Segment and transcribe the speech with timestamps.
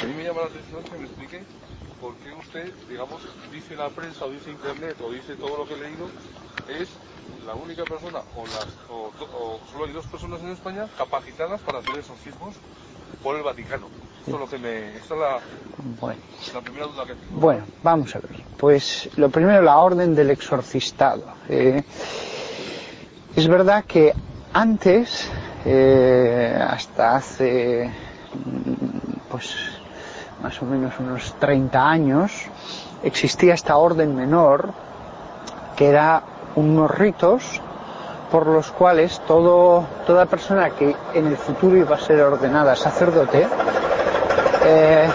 [0.00, 1.42] A mí me llama la atención que me explique
[2.00, 5.74] por qué usted, digamos, dice la prensa o dice internet o dice todo lo que
[5.74, 6.06] he leído,
[6.68, 6.88] es
[7.46, 11.78] la única persona o, las, o, o solo hay dos personas en España capacitadas para
[11.78, 12.54] hacer exorcismos
[13.22, 13.86] por el Vaticano.
[14.20, 14.96] Esto es lo que me.
[14.96, 15.40] Esta es la,
[16.00, 16.20] Bueno.
[16.54, 17.40] la primera duda que tengo.
[17.40, 18.30] Bueno, vamos a ver.
[18.56, 21.24] Pues lo primero, la orden del exorcistado.
[21.48, 21.82] Eh,
[23.34, 24.12] es verdad que
[24.52, 25.28] antes,
[25.64, 27.90] eh, hasta hace
[28.44, 28.72] mm,
[29.30, 29.56] pues
[30.42, 32.32] más o menos unos 30 años,
[33.02, 34.70] existía esta orden menor
[35.76, 36.22] que era
[36.56, 37.60] unos ritos
[38.30, 43.46] por los cuales todo, toda persona que en el futuro iba a ser ordenada sacerdote
[44.64, 45.08] eh,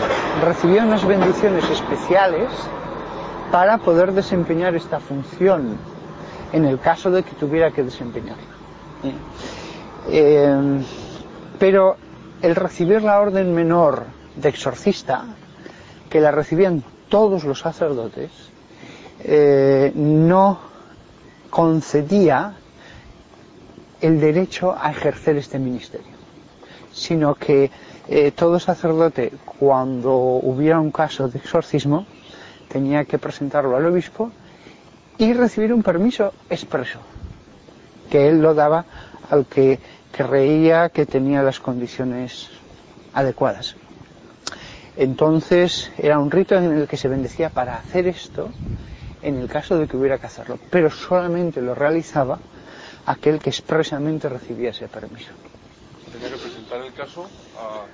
[0.43, 2.49] recibía unas bendiciones especiales
[3.51, 5.77] para poder desempeñar esta función
[6.53, 8.43] en el caso de que tuviera que desempeñarla.
[10.09, 10.83] Eh,
[11.59, 11.97] pero
[12.41, 15.25] el recibir la orden menor de exorcista,
[16.09, 18.31] que la recibían todos los sacerdotes,
[19.19, 20.59] eh, no
[21.49, 22.53] concedía
[24.01, 26.13] el derecho a ejercer este ministerio,
[26.93, 27.71] sino que
[28.07, 32.05] eh, todo sacerdote, cuando hubiera un caso de exorcismo,
[32.69, 34.31] tenía que presentarlo al obispo
[35.17, 36.99] y recibir un permiso expreso,
[38.09, 38.85] que él lo daba
[39.29, 39.79] al que
[40.11, 42.49] creía que tenía las condiciones
[43.13, 43.75] adecuadas.
[44.97, 48.51] Entonces era un rito en el que se bendecía para hacer esto
[49.21, 52.39] en el caso de que hubiera que hacerlo, pero solamente lo realizaba
[53.05, 55.31] aquel que expresamente recibía ese permiso.
[56.11, 57.85] Tenía que presentar el caso a-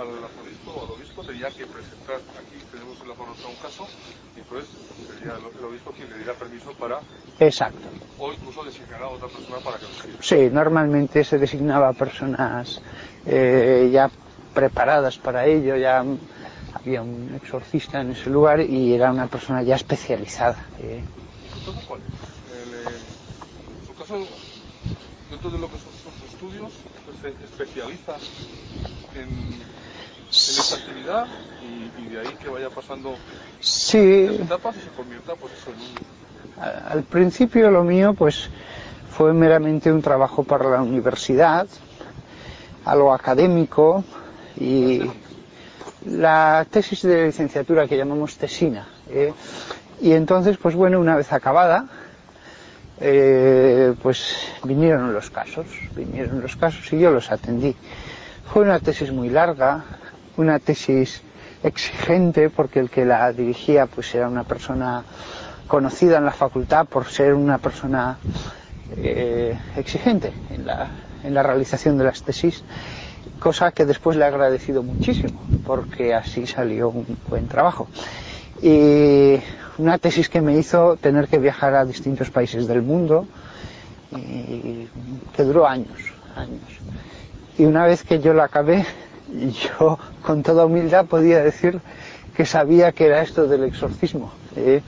[0.00, 3.88] al arzobispo o al obispo, tenía que presentar, aquí tenemos en la parroquia un caso,
[4.34, 4.68] y entonces
[5.06, 7.00] sería el, el obispo quien le diera permiso para,
[7.38, 7.88] Exacto.
[8.18, 10.18] o incluso designar a otra persona para que lo hiciera.
[10.20, 12.82] Sí, normalmente se designaba a personas
[13.24, 14.10] eh, ya
[14.56, 16.02] preparadas para ello, ya
[16.74, 20.56] había un exorcista en ese lugar y era una persona ya especializada.
[20.80, 21.02] eh.
[21.52, 22.06] ¿Su caso cuál es?
[22.56, 22.98] Eh,
[23.86, 24.26] su caso,
[25.30, 26.72] dentro de lo que son sus estudios,
[27.04, 28.14] pues, se especializa
[29.14, 29.60] en, en
[30.30, 31.26] esta actividad
[31.62, 33.14] y, y de ahí que vaya pasando
[33.60, 36.92] Sí, etapas y se convierta pues eso en un...
[36.92, 38.48] al principio lo mío pues
[39.10, 41.66] fue meramente un trabajo para la universidad,
[42.84, 44.04] algo académico
[44.56, 45.00] y
[46.06, 48.86] la tesis de licenciatura que llamamos tesina.
[49.10, 49.32] ¿eh?
[50.00, 51.86] Y entonces, pues bueno, una vez acabada,
[53.00, 57.74] eh, pues vinieron los casos, vinieron los casos y yo los atendí.
[58.52, 59.84] Fue una tesis muy larga,
[60.36, 61.22] una tesis
[61.62, 65.02] exigente porque el que la dirigía pues era una persona
[65.66, 68.18] conocida en la facultad por ser una persona
[68.96, 70.88] eh, exigente en la,
[71.24, 72.62] en la realización de las tesis,
[73.40, 77.88] cosa que después le he agradecido muchísimo porque así salió un buen trabajo.
[78.62, 79.36] Y
[79.78, 83.26] una tesis que me hizo tener que viajar a distintos países del mundo
[84.12, 84.88] y
[85.34, 85.98] que duró años,
[86.36, 86.60] años.
[87.58, 88.86] Y una vez que yo la acabé,
[89.78, 91.80] yo con toda humildad podía decir
[92.36, 94.82] que sabía que era esto del exorcismo, ¿eh?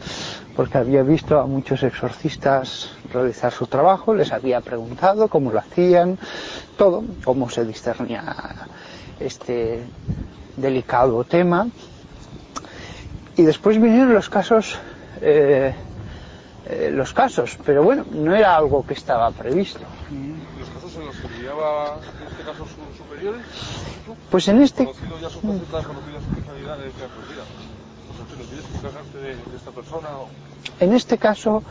[0.58, 6.19] Porque había visto a muchos exorcistas realizar su trabajo, les había preguntado cómo lo hacían,
[6.76, 8.34] todo, cómo se discernía
[9.20, 9.84] este
[10.56, 11.69] delicado tema.
[13.36, 14.80] Y después vinieron los casos,
[15.20, 15.72] eh,
[16.66, 19.78] eh, los casos, pero bueno, no era algo que estaba previsto.
[20.58, 23.46] los casos en los que lidiaba, en este caso, sus superiores.
[24.28, 25.88] Pues en este, conocido ya su faceta, su
[28.28, 30.28] pues Antonio, tienes que encargarte de, de esta persona, o
[30.81, 31.62] en este caso,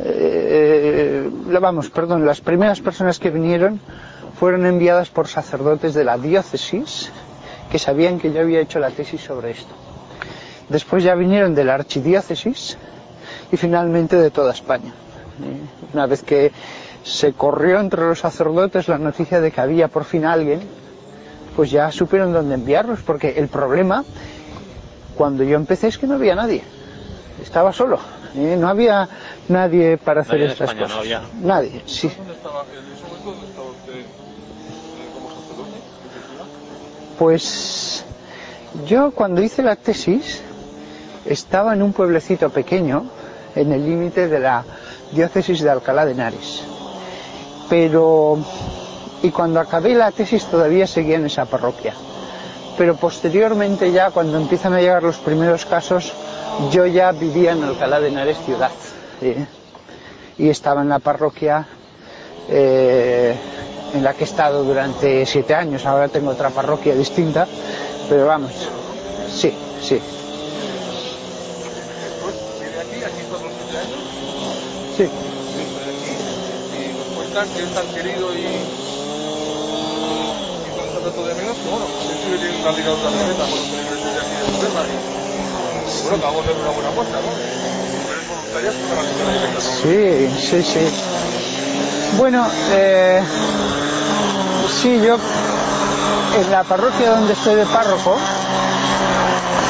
[0.00, 1.28] eh,
[1.60, 3.80] vamos, perdón, las primeras personas que vinieron
[4.38, 7.10] fueron enviadas por sacerdotes de la diócesis
[7.70, 9.72] que sabían que yo había hecho la tesis sobre esto.
[10.68, 12.76] Después ya vinieron de la archidiócesis
[13.50, 14.92] y finalmente de toda España.
[15.42, 15.60] Eh,
[15.92, 16.52] Una vez que
[17.04, 20.60] se corrió entre los sacerdotes la noticia de que había por fin alguien,
[21.56, 24.04] pues ya supieron dónde enviarlos, porque el problema
[25.16, 26.62] cuando yo empecé es que no había nadie.
[27.42, 27.98] Estaba solo.
[28.36, 28.56] ¿eh?
[28.58, 29.08] No había
[29.48, 30.94] nadie para hacer Nadie estas España, cosas.
[30.96, 31.22] no había.
[31.40, 32.10] Nadie, sí.
[32.16, 34.04] ¿dónde estaba, en ese momento, dónde estaba usted eh,
[35.14, 35.76] como sacerdote?
[35.76, 36.44] ¿En qué ciudad?
[37.18, 38.04] Pues
[38.86, 40.40] yo cuando hice la tesis
[41.26, 43.04] estaba en un pueblecito pequeño
[43.54, 44.64] en el límite de la
[45.12, 46.62] diócesis de Alcalá de Henares.
[47.68, 48.38] Pero
[49.22, 51.94] y cuando acabé la tesis todavía seguía en esa parroquia.
[52.76, 56.12] Pero posteriormente ya cuando empiezan a llegar los primeros casos
[56.70, 58.70] yo ya vivía en Alcalá de Henares ciudad.
[60.38, 61.66] Y estaba en la parroquia
[62.48, 63.34] eh,
[63.94, 65.86] en la que he estado durante siete años.
[65.86, 67.46] Ahora tengo otra parroquia distinta,
[68.08, 68.52] pero vamos,
[69.30, 70.00] sí, sí.
[74.96, 75.08] Sí,
[77.54, 78.81] que es tan querido y,
[81.10, 84.94] bueno, él sí que tiene una ligada otra y,
[85.90, 86.16] y bueno,
[86.60, 86.90] una buena
[89.82, 90.88] sí, sí, sí.
[92.16, 93.20] Bueno, eh,
[94.80, 95.16] sí, yo
[96.36, 98.16] en la parroquia donde estoy de párroco,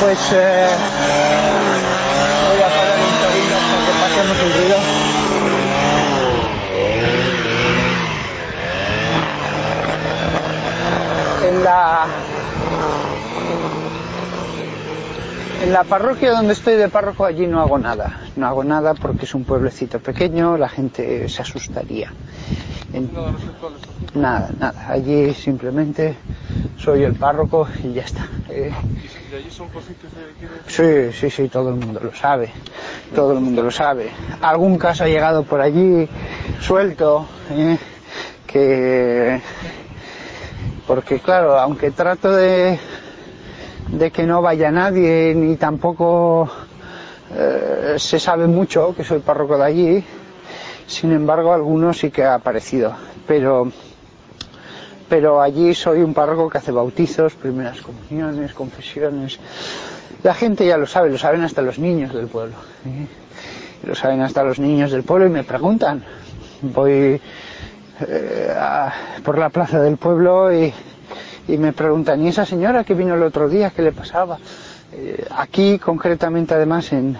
[0.01, 0.69] pues eh,
[2.51, 3.19] voy a parar un
[4.01, 5.22] pasemos el.
[15.65, 19.27] En la parroquia donde estoy de párroco allí no hago nada, no hago nada porque
[19.27, 22.13] es un pueblecito pequeño, la gente se asustaría.
[22.93, 23.11] En-
[24.15, 24.51] Nada.
[24.59, 24.87] Nada.
[24.89, 26.17] Allí simplemente
[26.79, 28.27] soy el párroco y ya está.
[28.51, 28.71] Eh,
[29.31, 29.69] ¿Y allí son
[30.67, 32.51] sí, sí, sí, todo el mundo lo sabe.
[33.15, 34.11] Todo el mundo lo sabe.
[34.43, 36.07] Algún caso ha llegado por allí
[36.61, 37.79] suelto, eh,
[38.47, 39.41] que
[40.87, 42.79] porque claro, aunque trato de
[43.89, 46.51] de que no vaya nadie ni tampoco
[47.35, 50.05] eh, se sabe mucho que soy párroco de allí,
[50.87, 52.95] sin embargo algunos sí que ha aparecido,
[53.27, 53.71] pero
[55.09, 59.39] pero allí soy un párroco que hace bautizos, primeras comuniones, confesiones.
[60.23, 62.55] La gente ya lo sabe, lo saben hasta los niños del pueblo.
[62.87, 63.07] ¿eh?
[63.85, 66.03] Lo saben hasta los niños del pueblo y me preguntan.
[66.63, 67.21] Voy
[68.01, 68.55] eh,
[69.25, 70.73] por la plaza del pueblo y,
[71.49, 74.39] y me preguntan, ¿y esa señora que vino el otro día, qué le pasaba?
[74.93, 77.17] Eh, aquí, concretamente, además, en,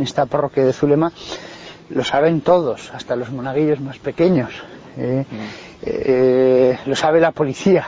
[0.00, 1.12] esta parroquia de Zulema,
[1.90, 4.50] lo saben todos, hasta los monaguillos más pequeños.
[4.96, 7.84] Eh, lo sabe la policía.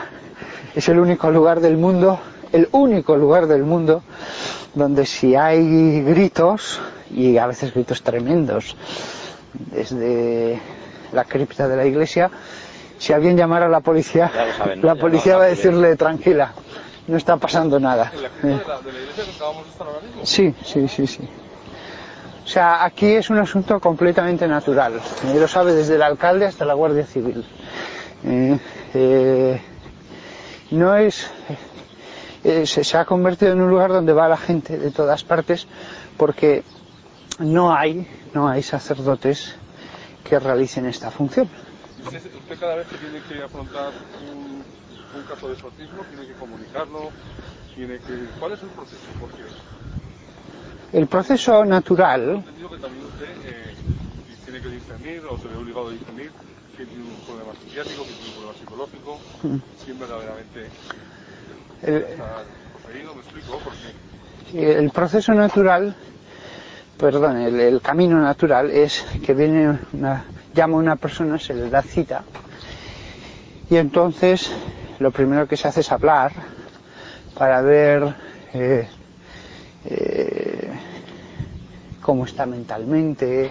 [0.75, 2.21] Es el único lugar del mundo,
[2.53, 4.03] el único lugar del mundo
[4.75, 6.81] donde si hay gritos,
[7.11, 8.77] y a veces gritos tremendos,
[9.73, 10.61] desde
[11.13, 12.31] la cripta de la iglesia,
[12.99, 14.31] si alguien llamara a la policía,
[14.83, 16.53] la policía va a decirle tranquila,
[17.07, 18.13] no está pasando nada.
[18.15, 20.27] En la cripta de la, de la iglesia que acabamos de estar ahora mismo.
[20.27, 21.29] Sí, sí, sí, sí.
[22.45, 24.95] O sea, aquí es un asunto completamente natural.
[25.27, 27.45] Eh, lo sabe desde el alcalde hasta la Guardia Civil.
[28.25, 28.59] Eh,
[28.95, 29.61] eh,
[30.71, 31.31] no es.
[32.45, 35.67] eh, se, se ha convertido en un lugar donde va la gente de todas partes
[36.17, 36.63] porque
[37.39, 39.55] no hay, no hay sacerdotes
[40.29, 41.49] que realicen esta función.
[42.05, 43.93] Usted, usted cada vez que tiene que afrontar
[44.31, 44.63] un,
[45.19, 47.11] un caso de exorcismo, tiene que comunicarlo,
[47.75, 48.27] tiene que...
[48.39, 49.03] ¿Cuál es el proceso?
[49.21, 49.43] Porque
[50.93, 53.75] El proceso natural, entendido que también usted eh,
[54.45, 56.31] tiene que discernir o se ve obligado a discernir
[56.77, 59.19] quién tiene un problema psiquiátrico, quién tiene un problema psicológico,
[59.85, 60.69] quién verdaderamente
[61.83, 62.43] el, está
[62.83, 65.95] poseído, me explico, porque el proceso natural,
[66.99, 72.25] perdón, el, camino natural es que viene una, llama una persona, se le da cita
[73.71, 74.51] y entonces
[74.99, 76.33] lo primero que se hace es hablar
[77.37, 78.15] para ver
[78.53, 78.89] eh,
[79.85, 80.73] eh,
[82.01, 83.51] cómo está mentalmente,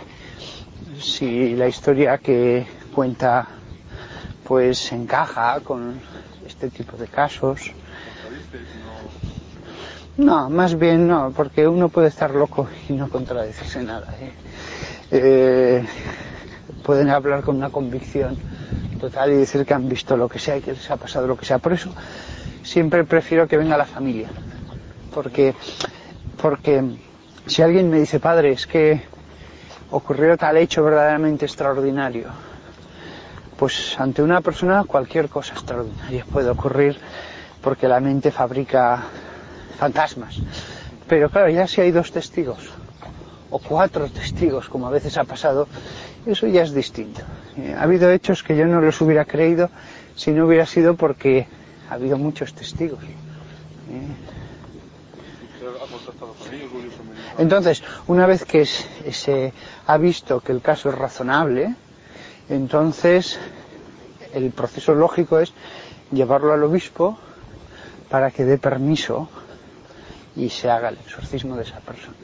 [1.00, 3.48] si la historia que cuenta
[4.44, 6.00] pues encaja con
[6.46, 7.72] este tipo de casos.
[10.18, 14.08] No, más bien no, porque uno puede estar loco y no contradecirse nada.
[14.20, 14.32] ¿eh?
[15.12, 15.86] Eh,
[16.84, 18.36] pueden hablar con una convicción
[19.00, 21.38] total y decir que han visto lo que sea y que les ha pasado lo
[21.38, 21.60] que sea.
[21.60, 21.92] Por eso
[22.64, 24.30] siempre prefiero que venga la familia.
[25.14, 25.54] Porque,
[26.42, 26.84] porque
[27.46, 29.04] si alguien me dice, padre, es que
[29.92, 32.30] ocurrió tal hecho verdaderamente extraordinario,
[33.56, 36.98] pues ante una persona cualquier cosa extraordinaria puede ocurrir
[37.62, 39.04] porque la mente fabrica
[39.78, 40.40] fantasmas.
[41.08, 42.70] Pero claro, ya si hay dos testigos
[43.50, 45.68] o cuatro testigos, como a veces ha pasado,
[46.26, 47.22] eso ya es distinto.
[47.58, 49.70] Eh, ha habido hechos que yo no los hubiera creído
[50.16, 51.48] si no hubiera sido porque
[51.90, 53.04] ha habido muchos testigos.
[53.04, 53.08] Eh.
[57.38, 59.54] Entonces, una vez que se
[59.86, 61.76] ha visto que el caso es razonable,
[62.50, 63.40] entonces
[64.34, 65.54] el proceso lógico es
[66.12, 67.18] llevarlo al obispo
[68.10, 69.30] para que dé permiso
[70.38, 72.16] y se haga el exorcismo de esa persona.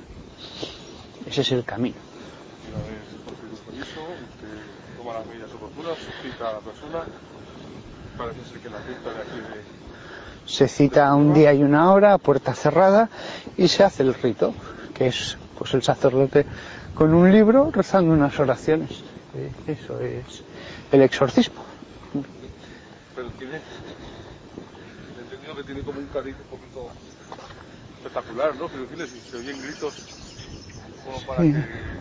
[1.25, 1.95] Ese es el camino.
[4.97, 7.03] Toma las medidas oportunas, cita a la persona,
[8.17, 9.83] parece ser que la cripta de aquí de...
[10.45, 13.09] Se cita un día y una hora a puerta cerrada
[13.57, 14.53] y se hace el rito,
[14.93, 16.45] que es pues el sacerdote
[16.93, 18.91] con un libro rezando unas oraciones.
[19.35, 20.43] Eh, Eso es
[20.91, 21.63] el exorcismo.
[23.15, 23.59] Pero tiene...
[25.19, 26.89] entendido que tiene como un cariz un poquito
[28.07, 28.67] espectacular, ¿no?
[28.69, 29.93] Se oyen gritos
[31.05, 31.53] como para Sí.
[31.53, 31.93] que...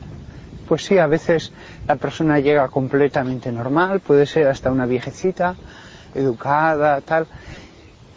[0.69, 1.53] Pues sí, a veces
[1.87, 5.55] la persona llega completamente normal, puede ser hasta una viejecita,
[6.15, 7.27] educada, tal.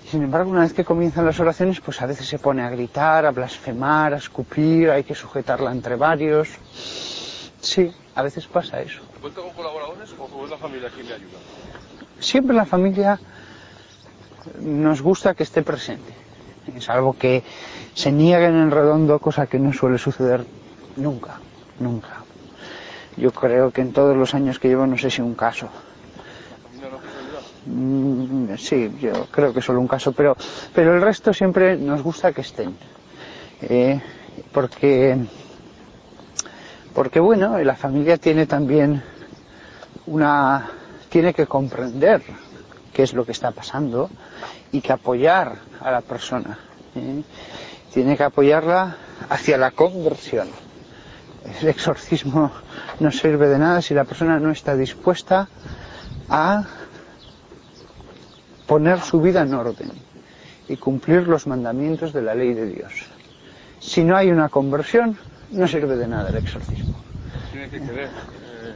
[0.10, 3.26] Sin embargo, una vez que comienzan las oraciones, pues a veces se pone a gritar,
[3.26, 6.48] a blasfemar, a escupir, hay que sujetarla entre varios.
[7.60, 9.02] Sí, a veces pasa eso.
[9.20, 11.38] ¿Cuenta con colaboradores o es la familia quien le ayuda?
[12.20, 13.20] Siempre la familia
[14.62, 16.14] nos gusta que esté presente.
[16.74, 17.44] Es algo que
[17.94, 20.46] se nieguen en redondo, cosa que no suele suceder
[20.98, 21.40] nunca,
[21.80, 22.24] nunca.
[23.18, 25.70] Yo creo que en todos los años que llevo no sé si un caso.
[27.66, 30.36] Mm, sí, yo creo que solo un caso, pero,
[30.74, 32.76] pero el resto siempre nos gusta que estén.
[33.62, 34.00] Eh,
[34.52, 35.18] porque,
[36.94, 39.02] porque bueno, la familia tiene también
[40.08, 40.70] una,
[41.10, 42.22] tiene que comprender
[42.94, 44.10] qué es lo que está pasando
[44.76, 46.60] y que apoyar a la persona.
[46.96, 47.24] ¿eh?
[47.94, 48.98] Tiene que apoyarla
[49.30, 50.50] hacia la conversión.
[51.62, 52.52] El exorcismo
[53.00, 55.48] no sirve de nada si la persona no está dispuesta
[56.28, 56.66] a
[58.68, 59.92] poner su vida en orden
[60.68, 62.92] y cumplir los mandamientos de la ley de Dios.
[63.80, 65.18] Si no hay una conversión,
[65.52, 66.96] no sirve de nada el exorcismo.
[67.54, 68.74] Tiene que querer, eh,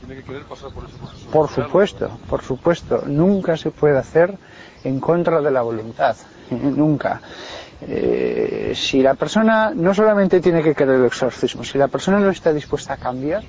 [0.00, 1.30] tiene que querer pasar por ese proceso.
[1.30, 4.36] Por supuesto, por supuesto, nunca se puede hacer
[4.84, 6.16] en contra de la voluntad,
[6.50, 7.20] nunca.
[7.80, 12.30] Eh, si la persona no solamente tiene que querer el exorcismo, si la persona no
[12.30, 13.44] está dispuesta a cambiar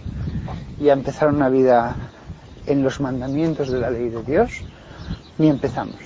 [0.80, 1.96] y a empezar una vida
[2.68, 4.62] en los mandamientos de la ley de Dios,
[5.40, 6.00] ni empezamos,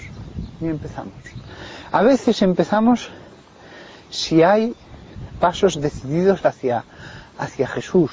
[0.62, 1.14] ni empezamos.
[1.92, 3.10] A veces empezamos
[4.10, 4.74] si hay
[5.40, 6.86] pasos decididos hacia,
[7.38, 8.12] hacia Jesús,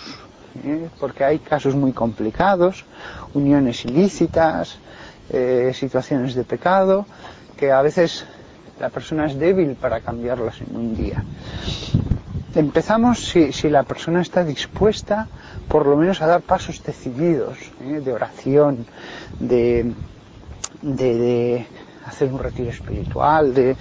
[0.65, 0.89] ¿eh?
[0.99, 2.85] porque hay casos muy complicados,
[3.35, 4.79] uniones ilícitas,
[5.33, 7.07] eh, situaciones de pecado,
[7.57, 8.25] que a veces
[8.79, 11.23] la persona es débil para cambiarlas en un día.
[12.55, 15.29] Empezamos si, si la persona está dispuesta
[15.69, 18.01] por lo menos a dar pasos decididos ¿eh?
[18.05, 18.87] de oración,
[19.39, 19.93] de,
[20.83, 21.67] de, de
[22.07, 23.77] hacer un retiro espiritual, de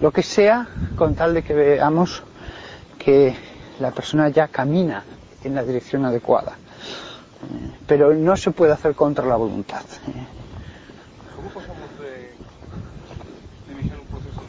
[0.00, 2.22] lo que sea, con tal de que veamos
[2.98, 3.34] que
[3.80, 5.04] la persona ya camina
[5.44, 6.52] en la dirección adecuada.
[6.52, 9.82] Eh, Pero no se puede hacer contra la voluntad.
[10.08, 10.26] ¿eh?
[11.36, 12.32] ¿Cómo pasamos de,
[13.74, 14.40] de iniciar un proceso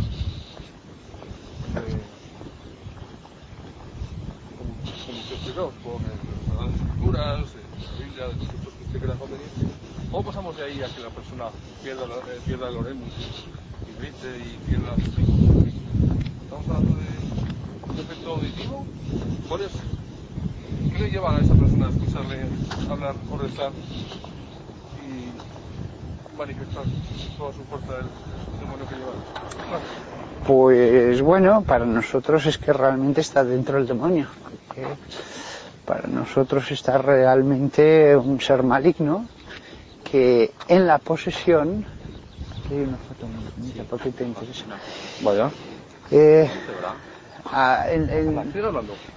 [0.00, 1.92] de,
[4.58, 4.72] como,
[5.06, 6.22] como usted explicó, con el-
[6.58, 9.68] las escrituras, eh, la Biblia, de conceptos que usted crea convenientes?
[10.10, 11.44] ¿Cómo pasamos de ahí a que la persona
[11.82, 13.08] pierda, la- eh, pierda el oremus
[13.88, 15.32] y grite y pierda el testigo?
[16.44, 18.86] ¿Estamos hablando de un efecto auditivo?
[19.48, 19.72] ¿Cuál es?
[20.92, 22.46] ¿Qué le lleva a esa persona a escucharle
[22.90, 23.72] hablar o rezar
[25.00, 26.84] y manifestar
[27.38, 28.06] toda su fuerza del.
[30.46, 34.26] Pues bueno, para nosotros es que realmente está dentro el demonio.
[35.86, 39.28] Para nosotros está realmente un ser maligno
[40.10, 41.84] que en la posesión.
[42.64, 44.64] Aquí hay una foto muy bonita, ¿por qué te interesa?
[45.20, 45.50] Vaya,
[46.10, 46.50] Eh,
[47.46, 48.52] ah, el- el-.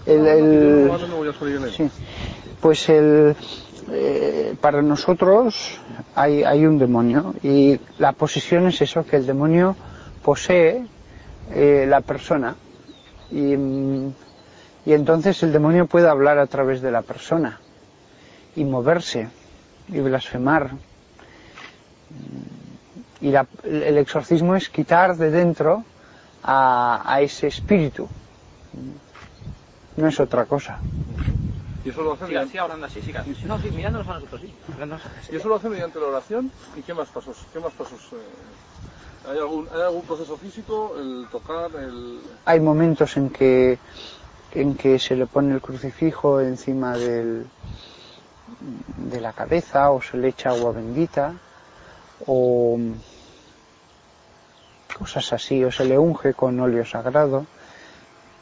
[0.05, 0.87] El-.
[1.71, 1.89] Sí.
[2.61, 3.35] Pues el,
[3.91, 5.79] eh, para nosotros
[6.15, 9.75] hay, hay un demonio y la posesión es eso, que el demonio
[10.23, 10.85] posee
[11.51, 12.55] eh, la persona
[13.31, 13.53] y,
[14.87, 17.59] entonces el demonio puede hablar a través de la persona
[18.55, 19.27] y moverse
[19.89, 20.71] y blasfemar.
[23.21, 25.83] Y la- el exorcismo es quitar de dentro
[26.43, 28.07] a ese espíritu.
[29.97, 30.77] No es otra cosa.
[31.85, 33.23] Y eso lo hace Siga, mediante, siga hablando así, siga.
[33.45, 34.53] No, sí, mirándonos a nosotros, sí.
[34.69, 35.05] Mirándonos.
[35.31, 36.51] y eso lo hace mediante la oración.
[36.75, 37.37] ¿Y qué más pasos?
[37.53, 37.99] ¿Qué más pasos?
[38.13, 40.95] eh, ¿hay, algún, ¿Hay algún proceso físico?
[40.97, 42.21] El tocar, el...
[42.45, 43.77] hay momentos en que
[44.53, 47.45] en que se le pone el crucifijo encima del,
[48.97, 51.33] de la cabeza o se le echa agua bendita
[52.25, 52.79] o
[54.97, 57.45] cosas así o se le unge con óleo sagrado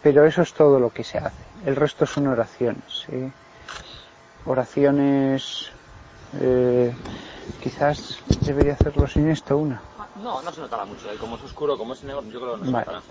[0.03, 3.31] pero eso es todo lo que se hace el resto son oraciones ¿sí?
[4.45, 5.71] oraciones
[6.39, 6.93] eh,
[7.61, 9.81] quizás debería hacerlo sin esto una
[10.21, 11.11] No, no se notará mucho.
[11.11, 11.15] ¿eh?
[11.19, 13.01] Como es oscuro, como es negro, yo creo que no se notará.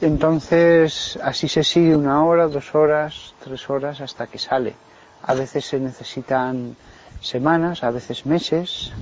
[0.00, 4.74] Entonces, así se sigue una hora, dos horas, tres horas hasta que sale.
[5.22, 6.76] A veces se necesitan
[7.20, 8.92] semanas, a veces meses,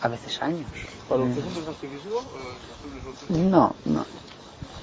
[0.00, 0.68] a veces años.
[1.08, 1.62] ¿Para usted es un?
[1.62, 3.32] Eh, ¿es un desgaste?
[3.50, 4.06] No, no.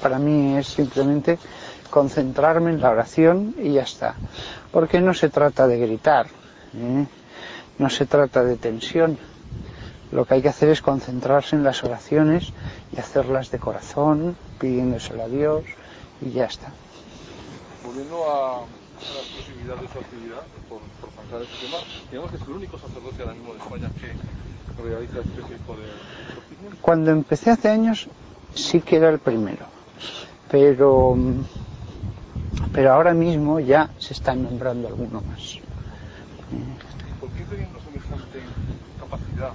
[0.02, 1.38] Para mí es simplemente
[1.90, 4.16] concentrarme en la oración y ya está.
[4.72, 6.28] Porque no se trata de gritar,
[6.76, 7.06] ¿eh?
[7.78, 9.18] no se trata de tensión.
[10.12, 12.52] Lo que hay que hacer es concentrarse en las oraciones
[12.92, 15.64] y hacerlas de corazón, pidiéndoselo a Dios
[16.22, 16.72] y ya está.
[17.86, 21.78] Volviendo a, la exclusividad de su actividad, por, por este tema,
[22.12, 25.84] digamos que es el único sacerdote ahora mismo de España que realiza este tipo de.
[26.82, 28.08] Cuando empecé hace años
[28.56, 29.66] sí que era el primero,
[30.50, 31.16] pero,
[32.74, 35.56] pero ahora mismo ya se están nombrando alguno más.
[35.56, 35.62] ¿Y
[37.20, 38.40] por qué teniendo semejante
[39.00, 39.54] capacidad,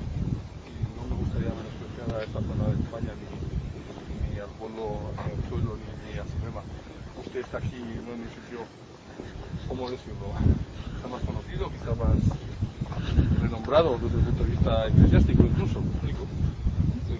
[0.68, 5.10] y no me gustaría menospreciar a esta zona de España, ni, ni al pueblo,
[5.48, 6.62] suelo, ni, ni a Cinema,
[7.18, 8.62] usted está aquí en un sitio,
[9.68, 10.30] ¿cómo decirlo?
[10.94, 12.18] Quizá más conocido, quizá más
[13.42, 15.80] renombrado desde el punto de vista eclesiástico incluso.
[15.80, 16.14] Eh,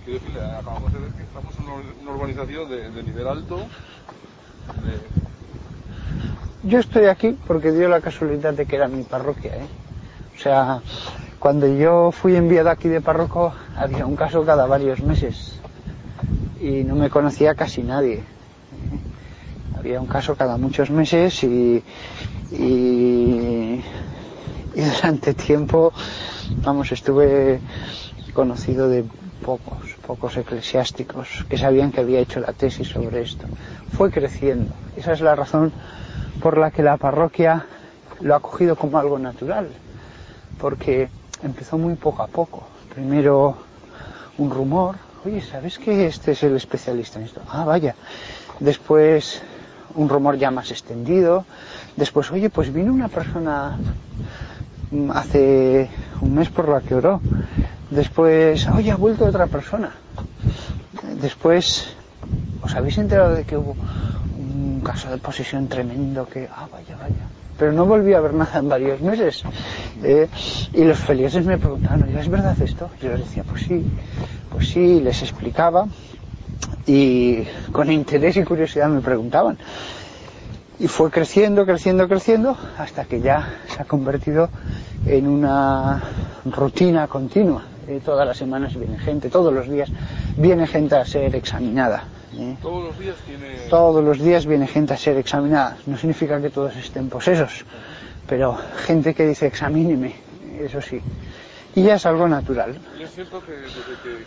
[0.04, 3.58] quiero decirle, acabamos de ver que estamos en una, urbanización de, nivel alto,
[6.62, 9.56] Yo estoy aquí porque dio la casualidad de que era mi parroquia.
[9.56, 9.66] ¿eh?
[10.37, 10.80] O sea,
[11.38, 15.58] cuando yo fui enviado aquí de párroco había un caso cada varios meses
[16.61, 18.23] y no me conocía casi nadie.
[19.78, 21.82] Había un caso cada muchos meses y,
[22.52, 23.82] y,
[24.75, 25.92] y durante tiempo,
[26.62, 27.61] vamos, estuve
[28.32, 29.04] conocido de
[29.43, 33.47] pocos, pocos eclesiásticos que sabían que había hecho la tesis sobre esto.
[33.97, 34.73] Fue creciendo.
[34.97, 35.73] Esa es la razón
[36.43, 37.67] por la que la parroquia
[38.21, 39.69] lo ha cogido como algo natural,
[40.61, 41.09] porque
[41.43, 42.64] empezó muy poco a poco.
[42.95, 43.57] Primero
[44.38, 47.41] un rumor, oye, ¿sabes que este es el especialista en esto?
[47.49, 47.95] Ah, vaya.
[48.61, 49.43] Después
[49.95, 51.45] un rumor ya más extendido.
[51.97, 53.79] Después, oye, pues vino una persona
[55.12, 55.88] hace
[56.21, 57.21] un mes por la que oró.
[57.95, 59.93] Después, oye, ha vuelto otra persona.
[61.21, 61.95] Después,
[62.61, 63.77] ¿os habéis enterado de que hubo
[64.37, 67.25] un caso de posesión tremendo que, ah, vaya, vaya.
[67.57, 69.45] Pero no volví a ver nada en varios meses.
[70.03, 70.29] Eh,
[70.73, 72.91] y los feligreses me preguntaban, ¿es verdad esto?
[73.01, 73.85] Yo les decía, pues sí,
[74.51, 75.87] pues sí, les explicaba.
[76.87, 79.57] Y con interés y curiosidad me preguntaban.
[80.80, 84.50] Y fue creciendo, creciendo, creciendo, hasta que ya se ha convertido
[85.07, 86.02] en una
[86.45, 87.63] rutina continua.
[87.86, 89.90] Eh, todas las semanas viene gente, todos los días
[90.36, 92.04] viene gente a ser examinada.
[92.36, 92.56] ¿eh?
[92.62, 93.68] todos los días tiene...
[93.68, 95.76] Todos los días viene gente a ser examinada.
[95.86, 97.64] No significa que todos estén posesos,
[98.26, 100.14] pero gente que dice examíneme,
[100.60, 101.00] eso sí.
[101.75, 102.78] Y ya es algo natural.
[102.99, 104.26] Y es cierto que desde que eh,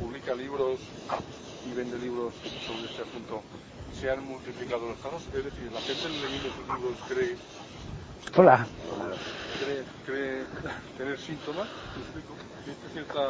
[0.00, 0.80] publica libros
[1.70, 2.32] y vende libros
[2.66, 3.42] sobre este asunto,
[4.00, 5.22] se han multiplicado los casos.
[5.36, 7.36] Es decir, la gente leyendo sus libros cree,
[8.36, 8.66] Hola.
[10.06, 10.42] Cree,
[10.98, 12.34] tener síntomas, ¿me explico?
[12.60, 13.20] ¿Existe cierta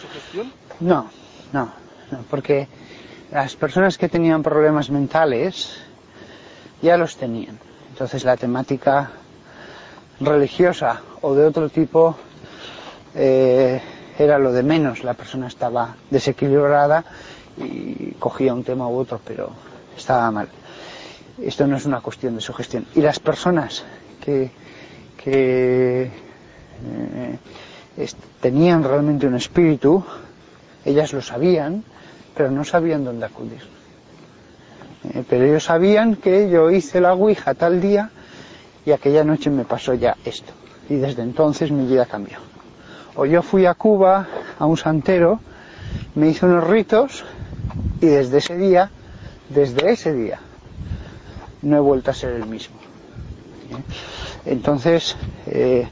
[0.00, 0.52] sugestión?
[0.80, 1.10] No,
[1.52, 1.72] no,
[2.10, 2.68] no, porque
[3.30, 5.78] las personas que tenían problemas mentales
[6.82, 7.58] ya los tenían.
[7.90, 9.10] Entonces la temática
[10.20, 12.16] religiosa o de otro tipo
[13.14, 13.80] eh,
[14.18, 15.02] era lo de menos.
[15.02, 17.04] La persona estaba desequilibrada
[17.56, 19.50] y cogía un tema u otro, pero
[19.96, 20.48] estaba mal.
[21.42, 22.86] Esto no es una cuestión de sugestión.
[22.94, 23.84] Y las personas
[24.24, 24.50] que,
[25.26, 26.08] que
[27.96, 28.08] eh,
[28.40, 30.04] tenían realmente un espíritu,
[30.84, 31.82] ellas lo sabían,
[32.36, 33.62] pero no sabían dónde acudir.
[35.02, 38.10] Eh, pero ellos sabían que yo hice la Ouija tal día
[38.84, 40.52] y aquella noche me pasó ya esto.
[40.88, 42.38] Y desde entonces mi vida cambió.
[43.16, 44.28] O yo fui a Cuba
[44.60, 45.40] a un santero,
[46.14, 47.24] me hice unos ritos
[48.00, 48.90] y desde ese día,
[49.48, 50.38] desde ese día,
[51.62, 52.76] no he vuelto a ser el mismo.
[53.72, 54.15] ¿Eh?
[54.46, 55.88] Entonces, eh,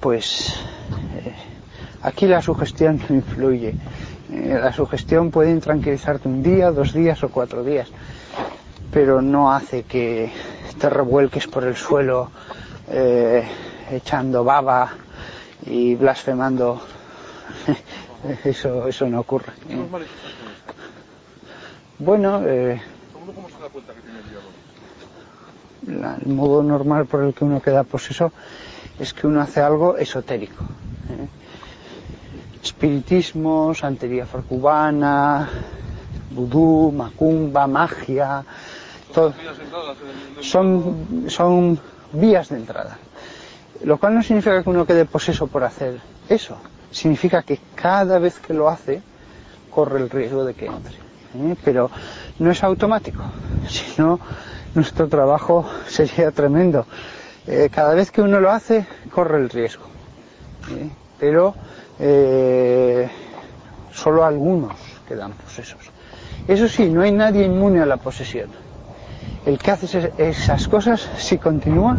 [0.00, 0.54] pues
[1.16, 1.34] eh,
[2.02, 3.74] aquí la sugestión no influye.
[4.32, 7.88] Eh, la sugestión puede tranquilizarte un día, dos días o cuatro días,
[8.90, 10.30] pero no hace que
[10.78, 12.30] te revuelques por el suelo
[13.90, 14.92] echando baba
[15.66, 16.80] y blasfemando.
[18.44, 19.52] eso, eso no ocurre.
[21.98, 22.80] Bueno, eh,
[23.14, 24.53] ¿Uno cómo se da cuenta que tiene el diablo?
[25.86, 28.32] La- el modo normal por el que uno queda poseso
[28.98, 30.62] es que uno hace algo esotérico.
[31.10, 31.28] ¿eh?
[32.62, 35.48] Espiritismo, santería afrocubana,
[36.30, 38.44] vudú, macumba, magia,
[40.40, 41.78] son, son
[42.12, 42.98] vías de entrada.
[43.84, 46.56] Lo cual no significa que uno quede poseso por hacer eso.
[46.90, 49.02] Significa que cada vez que lo hace,
[49.70, 50.94] corre el riesgo de que entre.
[50.94, 51.56] ¿eh?
[51.64, 51.90] Pero
[52.38, 53.22] no es automático.
[53.68, 54.18] Si no,
[54.74, 56.86] nuestro trabajo sería tremendo.
[57.46, 59.84] Eh, cada vez que uno lo hace, corre el riesgo.
[61.18, 61.54] Pero
[61.98, 63.08] eh,
[63.92, 64.74] solo algunos
[65.06, 65.90] quedan posesos.
[66.48, 68.48] Eso sí, no hay nadie inmune a la posesión.
[69.46, 71.96] El que hace esas cosas, si continúa,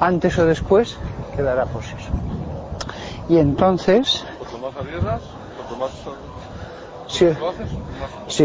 [0.00, 0.96] antes o después
[1.36, 2.10] quedará poseso.
[3.28, 5.90] Y entonces, Cuanto más cuanto más
[7.12, 7.26] si,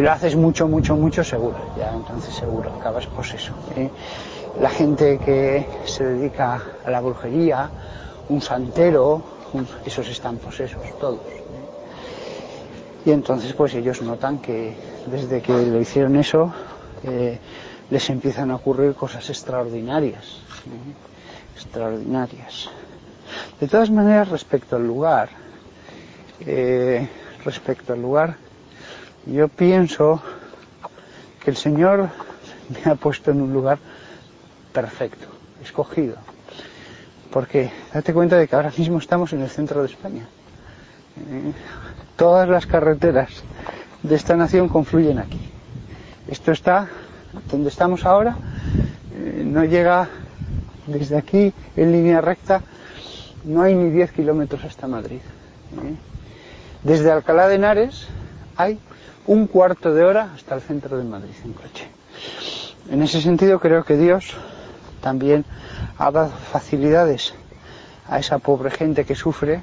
[0.01, 1.58] lo haces, lo mucho, mucho, mucho, seguro.
[1.77, 3.53] Ya entonces seguro, acabas pues eso.
[3.75, 3.89] ¿eh?
[4.60, 7.69] La gente que se dedica a la brujería,
[8.27, 9.23] un santero,
[9.86, 11.19] esos están posesos, todos.
[11.19, 11.43] ¿eh?
[13.06, 14.75] Y entonces pues ellos notan que
[15.10, 16.51] desde que le hicieron eso,
[17.03, 17.39] eh,
[17.89, 20.41] les empiezan a ocurrir cosas extraordinarias.
[20.65, 21.56] ¿eh?
[21.56, 22.69] Extraordinarias.
[23.62, 25.30] De todas maneras, respecto al lugar,
[27.43, 28.38] respecto al lugar,
[29.31, 30.21] yo pienso
[31.43, 32.09] que el Señor
[32.69, 33.79] me ha puesto en un lugar
[34.73, 35.27] perfecto,
[35.61, 36.15] escogido.
[37.31, 40.27] Porque date cuenta de que ahora mismo estamos en el centro de España.
[41.29, 41.51] Eh,
[42.15, 43.29] todas las carreteras
[44.03, 45.39] de esta nación confluyen aquí.
[46.27, 46.87] Esto está
[47.51, 48.37] donde estamos ahora,
[49.13, 50.09] eh, no llega
[50.87, 52.61] desde aquí en línea recta,
[53.43, 55.19] no hay ni 10 kilómetros hasta Madrid.
[55.19, 55.95] ¿eh?
[56.83, 58.07] Desde Alcalá de Henares
[58.58, 58.80] hay
[59.28, 61.88] un cuarto de hora hasta el centro de Madrid en coche.
[62.89, 64.34] En ese sentido creo que Dios
[65.02, 65.46] también
[65.98, 67.34] ha dado facilidades
[68.08, 69.62] a esa pobre gente que sufre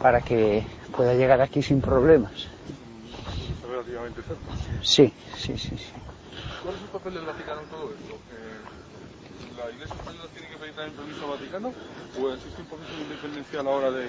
[0.00, 0.64] para que
[0.96, 2.32] pueda llegar aquí sin problemas.
[3.68, 4.42] relativamente cerca.
[4.82, 5.92] Sí, sí, sí, sí.
[6.62, 8.14] ¿Cuál es el papel del Vaticano en todo esto?
[8.32, 11.72] Eh, ¿La Iglesia española tiene que pedir también permiso al Vaticano?
[12.18, 14.08] ¿O existe un proceso de independencia a la hora de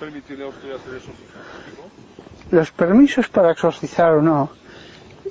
[0.00, 1.12] permitirle a usted hacer eso?
[2.50, 4.50] Los permisos para exorcizar o no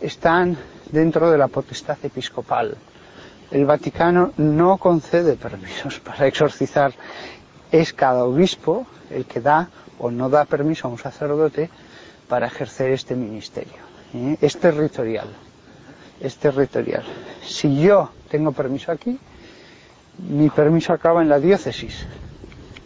[0.01, 0.57] están
[0.89, 2.77] dentro de la potestad episcopal.
[3.51, 6.93] El Vaticano no concede permisos para exorcizar.
[7.73, 9.67] Es cada obispo el que da
[9.99, 11.69] o no da permiso a un sacerdote
[12.29, 13.83] para ejercer este ministerio.
[14.13, 14.37] ¿eh?
[14.39, 15.27] Es territorial.
[16.21, 17.03] Es territorial.
[17.43, 19.19] Si yo tengo permiso aquí,
[20.19, 22.05] mi permiso acaba en la diócesis,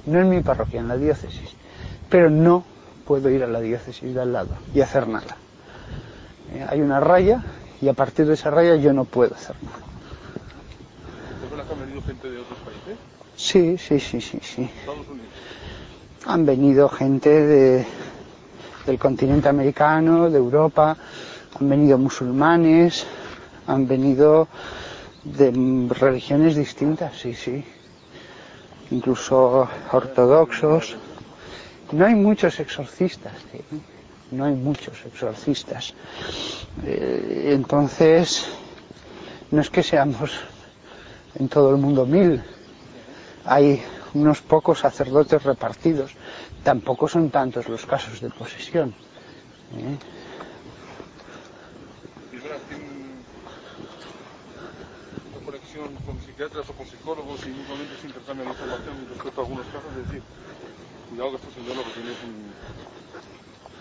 [0.07, 1.49] no en mi parroquia, en la diócesis.
[2.09, 2.72] Pero no
[3.05, 5.37] puedo ir a la diócesis de al lado y hacer nada.
[6.51, 7.43] Eh, Hay una raya
[7.81, 9.77] y a partir de esa raya yo no puedo hacer nada.
[11.43, 12.97] ¿Es verdad que han venido gente de otros países?
[13.35, 14.61] Sí, sí, sí, sí, sí.
[14.79, 15.29] Estados Unidos.
[16.25, 17.85] Han venido gente de-
[18.85, 20.95] del continente americano, de Europa,
[21.59, 23.05] han venido musulmanes,
[23.67, 24.47] han venido
[25.23, 25.51] de
[25.99, 27.63] religiones distintas, sí, sí.
[28.91, 30.95] Incluso ortodoxos.
[31.93, 33.61] No hay muchos exorcistas, ¿sí?
[34.31, 35.93] no hay muchos exorcistas.
[36.83, 38.47] Eh, entonces,
[39.51, 40.31] no es que seamos
[41.35, 42.41] en todo el mundo mil,
[43.45, 43.83] hay
[44.15, 46.15] unos pocos sacerdotes repartidos.
[46.63, 48.89] Tampoco son tantos los casos de posesión.
[49.77, 49.97] ¿eh?
[55.45, 59.91] Conexión con psiquiatras o con psicólogos y mutuamente se intercambian información respecto a algunos casos.
[59.91, 60.23] Es decir,
[61.13, 62.33] cuidado que este señor lo que tiene es un,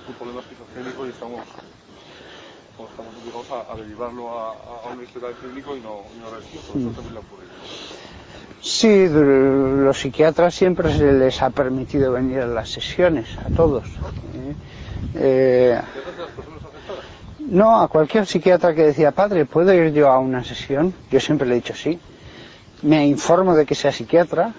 [0.08, 1.40] un problema esquizofrénico y estamos,
[2.76, 6.42] bueno, estamos obligados a, a derivarlo a, un hospital clínico y no, y no pero
[6.42, 7.44] eso también le ocurre.
[8.60, 13.88] Sí, los psiquiatras siempre se les ha permitido venir a las sesiones, a todos.
[13.88, 14.54] ¿eh?
[15.14, 17.04] Eh, ¿Psiquiatras de las personas afectadas?
[17.38, 20.92] no, a cualquier psiquiatra que decía, padre, ¿puedo ir yo a una sesión?
[21.10, 21.98] Yo siempre le he dicho sí.
[22.82, 24.52] Me informo de que sea psiquiatra,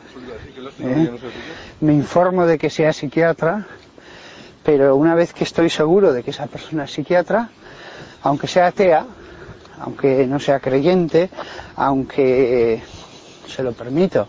[1.81, 3.65] Me informo de que sea psiquiatra,
[4.63, 7.49] pero una vez que estoy seguro de que esa persona es psiquiatra,
[8.21, 9.05] aunque sea atea,
[9.79, 11.29] aunque no sea creyente,
[11.75, 12.83] aunque eh,
[13.47, 14.27] se lo permito,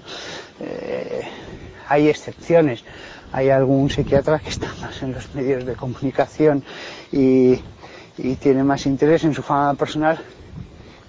[0.60, 1.22] eh,
[1.88, 2.84] hay excepciones.
[3.32, 6.62] Hay algún psiquiatra que está más en los medios de comunicación
[7.10, 7.56] y
[8.40, 10.20] tiene más interés en su fama personal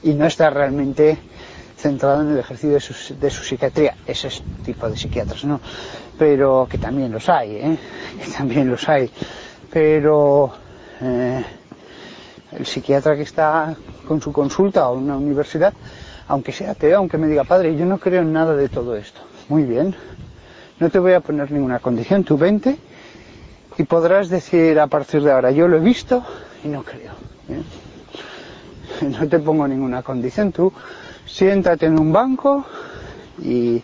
[0.01, 1.17] y no está realmente
[1.77, 3.95] centrado en el ejercicio de su, de su psiquiatría.
[4.05, 5.59] Ese es tipo de psiquiatras, ¿no?
[6.17, 7.77] Pero que también los hay, ¿eh?
[8.23, 9.09] Que también los hay.
[9.71, 10.53] Pero
[11.01, 11.43] eh,
[12.51, 13.75] el psiquiatra que está
[14.07, 15.73] con su consulta o en una universidad,
[16.27, 19.21] aunque sea ateo, aunque me diga, padre, yo no creo en nada de todo esto.
[19.49, 19.95] Muy bien.
[20.79, 22.77] No te voy a poner ninguna condición, tú vente
[23.77, 26.23] y podrás decir a partir de ahora, yo lo he visto
[26.63, 27.13] y no creo.
[27.49, 27.61] ¿eh?
[29.01, 30.71] No te pongo ninguna condición, tú
[31.25, 32.65] siéntate en un banco
[33.41, 33.81] y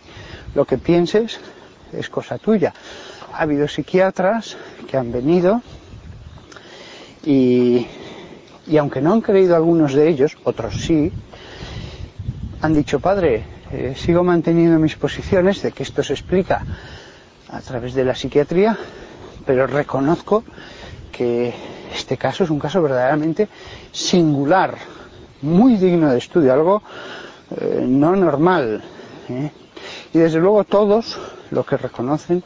[0.54, 1.38] lo que pienses
[1.92, 2.72] es cosa tuya.
[3.32, 4.56] Ha habido psiquiatras
[4.88, 5.62] que han venido
[7.24, 7.86] y,
[8.66, 11.12] y aunque no han creído algunos de ellos, otros sí,
[12.60, 16.64] han dicho, padre, eh, sigo manteniendo mis posiciones de que esto se explica
[17.48, 18.76] a través de la psiquiatría,
[19.44, 20.44] pero reconozco
[21.10, 21.52] que
[21.94, 23.48] este caso es un caso verdaderamente
[23.90, 24.76] singular,
[25.42, 26.82] muy digno de estudio, algo
[27.60, 28.82] eh, no normal.
[29.28, 29.50] ¿eh?
[30.12, 31.18] Y desde luego todos
[31.50, 32.42] lo que reconocen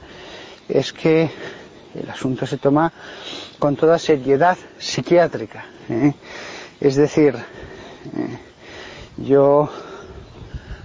[0.69, 1.31] es que
[1.95, 2.93] el asunto se toma
[3.59, 5.65] con toda seriedad psiquiátrica.
[5.89, 6.15] ¿eh?
[6.81, 7.35] Es decir,
[9.17, 9.69] yo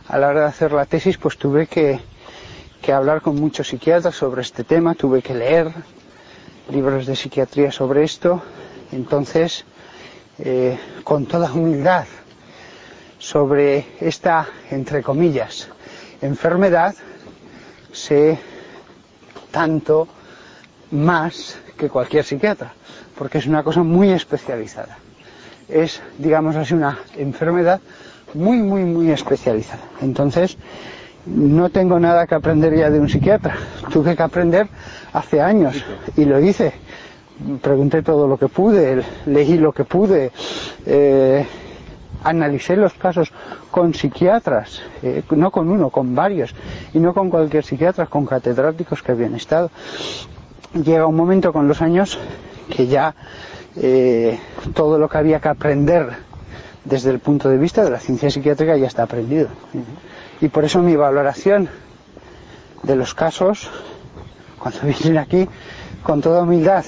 [0.08, 2.00] a la hora de hacer la tesis pues tuve que,
[2.82, 5.72] que hablar con muchos psiquiatras sobre este tema, tuve que leer
[6.70, 8.42] libros de psiquiatría sobre esto,
[8.94, 9.66] entonces,
[11.04, 12.06] con toda humildad,
[13.22, 15.70] sobre esta, entre comillas,
[16.24, 16.96] enfermedad,
[17.94, 18.40] sé
[19.52, 20.08] tanto
[20.90, 22.74] más que cualquier psiquiatra,
[23.16, 24.98] porque es una cosa muy especializada.
[25.70, 27.80] Es, digamos así, una enfermedad
[28.34, 29.84] muy, muy, muy especializada.
[30.02, 30.58] Entonces,
[31.28, 33.56] no tengo nada que aprender ya de un psiquiatra.
[33.94, 34.68] Tuve que aprender
[35.14, 35.86] hace años
[36.18, 36.74] y lo hice.
[37.62, 40.32] Pregunté todo lo que pude, leí lo que pude,
[40.88, 41.46] eh,
[42.24, 43.32] analicé los casos
[43.70, 46.54] con psiquiatras, eh, no con uno, con varios,
[46.94, 49.72] y no con cualquier psiquiatra, con catedráticos que habían estado.
[50.74, 52.18] Llega un momento con los años
[52.70, 53.14] que ya
[53.76, 54.40] eh,
[54.74, 56.10] todo lo que había que aprender
[56.84, 59.50] desde el punto de vista de la ciencia psiquiátrica ya está aprendido.
[60.40, 61.70] Y por eso mi valoración
[62.84, 63.70] de los casos,
[64.60, 65.48] cuando vienen aquí,
[66.04, 66.84] con toda humildad,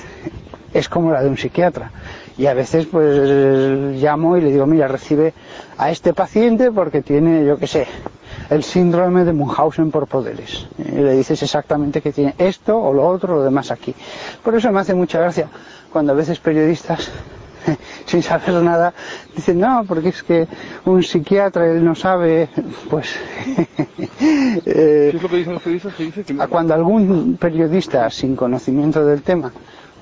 [0.74, 1.92] es como la de un psiquiatra.
[2.38, 3.30] Y a veces pues
[4.02, 5.34] llamo y le digo, mira, recibe
[5.78, 7.88] a este paciente porque tiene, yo qué sé,
[8.50, 10.68] el síndrome de Munchausen por poderes.
[10.80, 13.94] Y le dices exactamente que tiene esto o lo otro, o lo demás aquí.
[14.44, 15.48] Por eso me hace mucha gracia
[15.92, 17.12] cuando a veces periodistas
[18.08, 18.94] sin saber nada,
[19.36, 20.48] dicen, no, porque es que
[20.86, 22.50] un psiquiatra, él no sabe,
[22.90, 23.16] pues...
[24.18, 25.94] ¿Qué es lo que dicen los periodistas?
[25.96, 29.52] Que dice que no- cuando algún periodista sin conocimiento del tema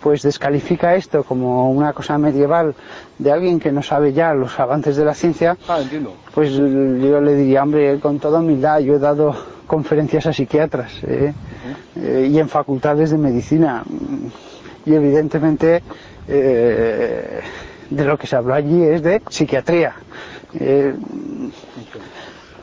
[0.01, 2.73] pues descalifica esto como una cosa medieval
[3.19, 6.15] de alguien que no sabe ya los avances de la ciencia, Ah, entiendo.
[6.33, 9.35] pues yo le diría, hombre, con toda humildad, yo he dado
[9.67, 11.33] conferencias a psiquiatras ¿eh?
[11.95, 13.83] Eh, y en facultades de medicina
[14.85, 15.81] y evidentemente
[16.27, 17.39] eh,
[17.89, 19.93] de lo que se habló allí es de psiquiatría.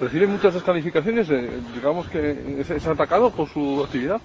[0.01, 4.21] Recibe muchas descalificaciones, eh, digamos que es atacado por su actividad,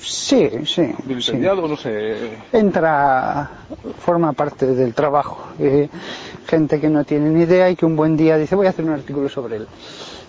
[0.00, 0.94] sí, sí, sí.
[1.04, 2.38] vilipendiado, no sé.
[2.52, 3.50] entra,
[3.98, 5.48] forma parte del trabajo.
[5.58, 5.88] Eh,
[6.46, 8.84] gente que no tiene ni idea y que un buen día dice voy a hacer
[8.84, 9.68] un artículo sobre él.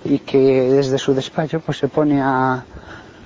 [0.05, 2.63] Y que desde su despacho pues se pone a,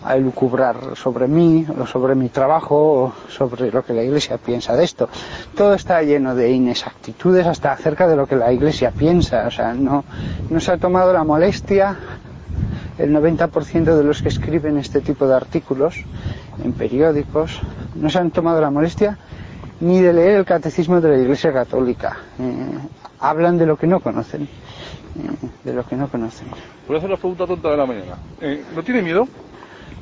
[0.04, 4.76] a elucubrar sobre mí, o sobre mi trabajo, o sobre lo que la iglesia piensa
[4.76, 5.10] de esto.
[5.56, 9.46] Todo está lleno de inexactitudes hasta acerca de lo que la iglesia piensa.
[9.48, 10.04] O sea, no,
[10.50, 11.98] no se ha tomado la molestia
[13.04, 15.96] el 90% de los que escriben este tipo de artículos
[16.64, 17.60] en periódicos
[17.96, 19.18] no se han tomado la molestia
[19.80, 22.18] ni de leer el catecismo de la Iglesia Católica.
[22.40, 22.78] Eh,
[23.20, 24.44] hablan de lo que no conocen.
[24.44, 26.48] eh, de lo que no conocen.
[26.88, 28.16] Voy a hacer la pregunta tonta de la mañana.
[28.40, 29.28] Eh, ¿No tiene miedo?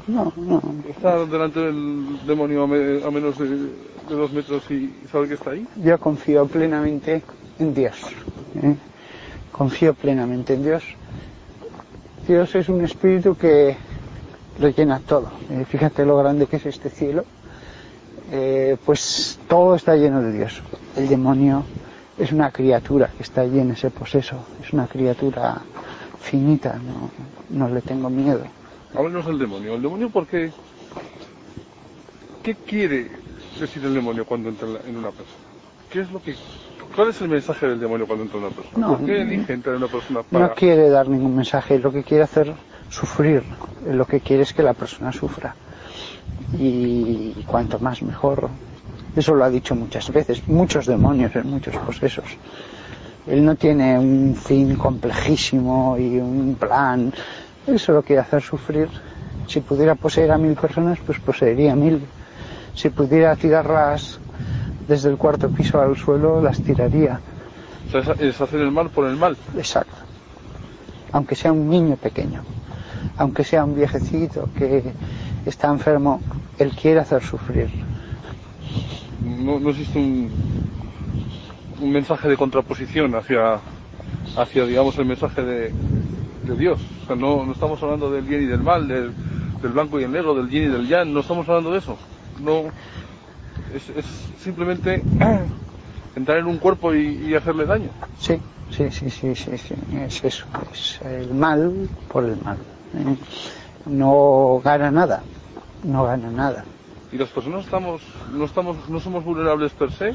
[0.08, 0.62] No, no.
[0.90, 3.70] ¿Está delante del demonio a, me- a menos de, de
[4.16, 5.66] dos metros y sabe que está ahí?
[5.78, 7.22] Yo confío plenamente
[7.60, 7.96] en Dios.
[9.52, 10.84] Confío plenamente en Dios.
[12.30, 13.76] Dios es un espíritu que
[14.60, 15.32] lo llena todo.
[15.50, 17.26] Eh, fíjate lo grande que es este cielo.
[18.32, 20.62] Eh, pues todo está lleno de Dios.
[20.96, 21.63] El demonio
[22.20, 24.46] es una criatura que está allí en ese poseso.
[24.63, 25.60] Es una criatura
[26.22, 26.80] finita.
[27.50, 28.44] No, le tengo miedo.
[28.94, 29.74] Háblenos del demonio.
[29.74, 30.52] ¿El demonio por qué?
[32.44, 33.10] ¿Qué quiere
[33.60, 35.42] decir el demonio cuando entra en una persona?
[35.89, 36.36] ¿Qué es lo que...
[37.00, 38.88] ¿Cuál es el mensaje del demonio cuando entra en una persona?
[38.88, 40.48] No, ¿Por qué elige entrar una persona para...
[40.48, 42.54] No quiere dar ningún mensaje, lo que quiere hacer
[42.90, 43.42] sufrir,
[43.90, 45.56] lo que quiere es que la persona sufra.
[46.58, 48.50] Y cuanto más mejor.
[49.16, 52.26] Eso lo ha dicho muchas veces, muchos demonios en muchos posesos.
[53.28, 57.14] Él no tiene un fin complejísimo y un plan.
[57.66, 58.90] Él solo quiere hacer sufrir.
[59.48, 62.02] Si pudiera poseer a mil personas, pues poseería mil.
[62.76, 64.20] Si pudiera tirarlas
[64.89, 67.21] desde el cuarto piso al suelo, las tiraría.
[67.88, 69.38] O sea, es- es hacer el mal por el mal.
[69.56, 69.93] Exacto.
[71.12, 72.41] Aunque sea un niño pequeño,
[73.17, 74.84] aunque sea un viejecito que
[75.45, 76.21] está enfermo,
[76.58, 77.69] él quiere hacer sufrir.
[79.23, 80.30] No, no existe un,
[81.82, 83.60] un mensaje de contraposición hacia,
[84.38, 85.73] hacia digamos, el mensaje de,
[86.45, 86.80] de Dios.
[87.04, 89.12] O sea, no, no estamos hablando del bien y del mal, del,
[89.62, 91.12] del blanco y el negro, del yin y del yang.
[91.12, 91.97] No estamos hablando de eso.
[92.41, 92.63] No,
[93.74, 94.06] es, es
[94.42, 95.04] simplemente
[96.16, 97.90] entrar en un cuerpo y, y hacerle daño.
[98.20, 98.40] Sí,
[98.72, 102.58] sí, sí, sí, sí, sí, es eso, es el mal por el mal.
[102.96, 103.16] ¿eh?
[103.86, 105.24] No gana nada,
[105.84, 106.66] no gana nada.
[107.12, 108.02] Y las personas estamos,
[108.34, 110.14] no estamos, no somos vulnerables per se,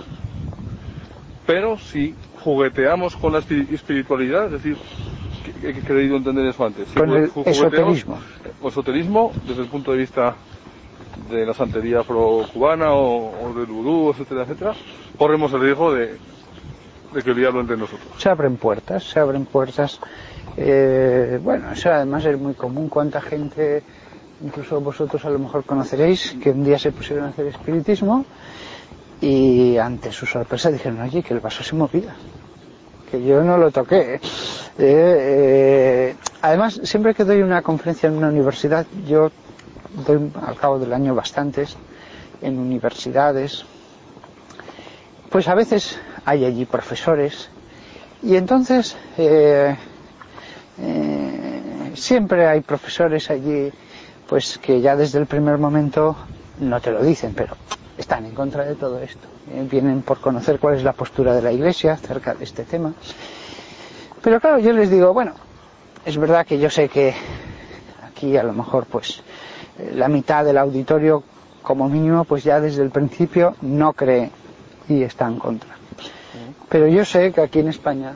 [1.46, 4.76] pero si jugueteamos con la espi- espiritualidad, es decir,
[5.62, 6.88] he querido entender eso antes.
[6.88, 8.18] Si Con el esoterismo.
[8.64, 10.36] esoterismo desde el punto de vista
[11.30, 14.74] de la santería pro-cubana o, del vudú, etcétera, etcétera,
[15.18, 16.16] corremos el riesgo de,
[17.12, 18.08] de que el diablo entre nosotros.
[18.18, 20.00] Se abren puertas, se abren puertas.
[20.56, 22.88] Eh, bueno, eso además es muy común.
[22.88, 23.82] ¿Cuánta gente,
[24.42, 28.24] incluso vosotros a lo mejor conoceréis, que un día se pusieron a hacer espiritismo
[29.20, 32.14] y ante su sorpresa dijeron, oye, que el vaso se movía,
[33.10, 34.14] que yo no lo toqué.
[34.14, 34.20] Eh,
[34.78, 39.30] eh, además, siempre que doy una conferencia en una universidad, yo
[40.46, 41.76] al cabo del año bastantes
[42.42, 43.64] en universidades,
[45.30, 47.48] pues a veces hay allí profesores
[48.22, 49.76] y entonces eh,
[50.78, 53.72] eh, siempre hay profesores allí
[54.28, 56.16] pues que ya desde el primer momento
[56.60, 57.56] no te lo dicen, pero
[57.98, 59.26] están en contra de todo esto.
[59.52, 62.92] Eh, vienen por conocer cuál es la postura de la Iglesia acerca de este tema.
[64.22, 65.34] Pero claro, yo les digo, bueno,
[66.04, 67.14] es verdad que yo sé que
[68.06, 69.22] aquí a lo mejor pues
[69.94, 71.22] la mitad del auditorio
[71.62, 74.30] como mínimo pues ya desde el principio no cree
[74.88, 75.70] y está en contra.
[76.68, 78.14] Pero yo sé que aquí en España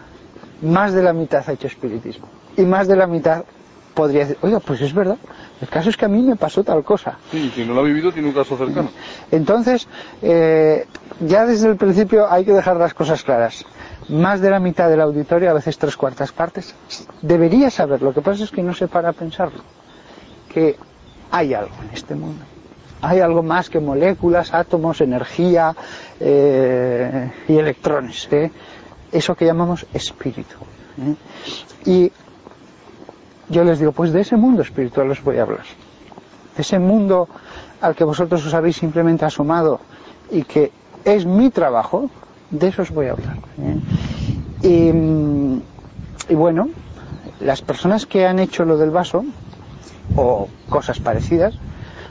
[0.62, 3.44] más de la mitad ha hecho espiritismo y más de la mitad
[3.94, 5.16] podría decir, oiga, pues es verdad,
[5.60, 7.18] el caso es que a mí me pasó tal cosa.
[7.32, 8.90] Sí, si no lo ha vivido tiene un caso cercano.
[9.32, 9.88] Entonces,
[10.22, 10.86] eh,
[11.20, 13.64] ya desde el principio hay que dejar las cosas claras.
[14.08, 16.76] Más de la mitad del auditorio, a veces tres cuartas partes,
[17.22, 18.00] debería saber.
[18.00, 19.62] Lo que pasa es que no se para a pensarlo.
[20.48, 20.76] Que
[21.30, 22.44] hay algo en este mundo.
[23.00, 25.74] Hay algo más que moléculas, átomos, energía
[26.18, 28.26] eh, y electrones.
[28.32, 28.50] ¿eh?
[29.12, 30.56] Eso que llamamos espíritu.
[31.00, 31.14] ¿eh?
[31.86, 32.12] Y
[33.48, 35.64] yo les digo, pues de ese mundo espiritual os voy a hablar.
[36.56, 37.28] De ese mundo
[37.80, 39.80] al que vosotros os habéis simplemente asomado
[40.30, 40.72] y que
[41.04, 42.10] es mi trabajo,
[42.50, 43.36] de eso os voy a hablar.
[44.62, 44.90] Y,
[46.28, 46.68] y bueno,
[47.40, 49.24] las personas que han hecho lo del vaso,
[50.16, 51.54] o cosas parecidas,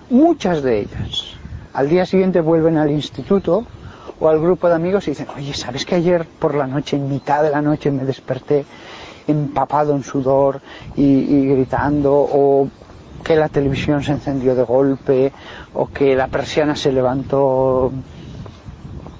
[0.10, 1.38] muchas de ellas
[1.78, 3.64] al día siguiente vuelven al instituto
[4.20, 7.08] o al grupo de amigos y dicen, oye, ¿sabes que ayer por la noche, en
[7.08, 8.66] mitad de la noche, me desperté
[9.28, 10.60] empapado en sudor
[10.96, 12.14] y, gritando?
[12.16, 12.68] O
[13.24, 15.32] que la televisión se encendió de golpe,
[15.76, 17.92] o que la persiana se levantó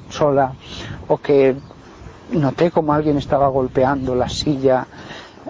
[0.10, 0.54] sola,
[1.10, 1.56] o que
[2.32, 4.88] noté como alguien estaba golpeando la silla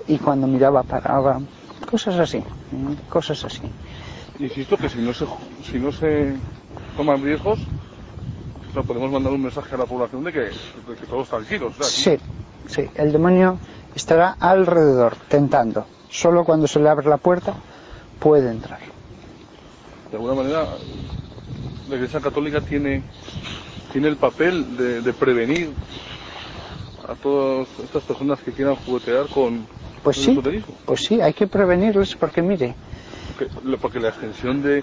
[0.10, 1.40] y cuando miraba paraba.
[1.90, 2.44] Cosas así,
[3.10, 3.62] cosas así.
[4.40, 5.26] Insisto que si no se,
[5.70, 6.36] si no se
[6.96, 7.60] toman riesgos,
[8.76, 11.74] no podemos mandar un mensaje a la población de que, de que todos tranquilos.
[11.82, 12.18] Sí,
[12.68, 13.58] sí, el demonio
[13.96, 15.86] estará alrededor, tentando.
[16.10, 17.56] Solo cuando se le abre la puerta
[18.20, 18.80] puede entrar.
[20.12, 20.68] De alguna manera,
[21.90, 23.04] la Iglesia Católica tiene,
[23.92, 25.74] tiene el papel de, de prevenir
[27.08, 29.66] a todas estas personas que quieran juguetear con,
[30.08, 30.40] pues sí,
[30.86, 32.76] pues sí, hay que prevenirles porque mire.
[33.82, 34.82] Porque, la extensión de,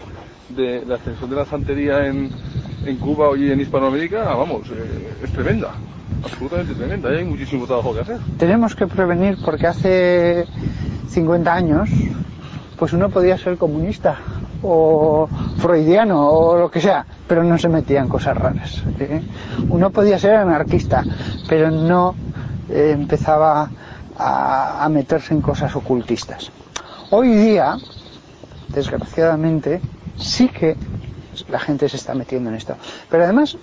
[0.51, 2.29] de, la extensión de la santería en,
[2.85, 5.71] en Cuba y en Hispanoamérica, vamos, eh, es tremenda,
[6.23, 7.09] absolutamente tremenda.
[7.09, 8.19] hay muchísimo trabajo que hacer.
[8.37, 10.45] Tenemos que prevenir porque hace
[11.09, 11.89] 50 años,
[12.79, 14.19] pues uno podía ser comunista
[14.63, 18.83] o freudiano o lo que sea, pero no se metía en cosas raras.
[19.01, 19.23] ¿eh?
[19.71, 21.03] Uno podía ser anarquista,
[21.49, 22.15] pero no
[22.69, 23.71] eh, empezaba
[24.19, 26.51] a, meterse en cosas ocultistas.
[27.11, 27.77] Hoy día,
[28.69, 29.81] desgraciadamente,
[30.17, 30.77] sí que
[31.49, 32.77] la gente se está metiendo en esto.
[33.11, 33.57] Pero además,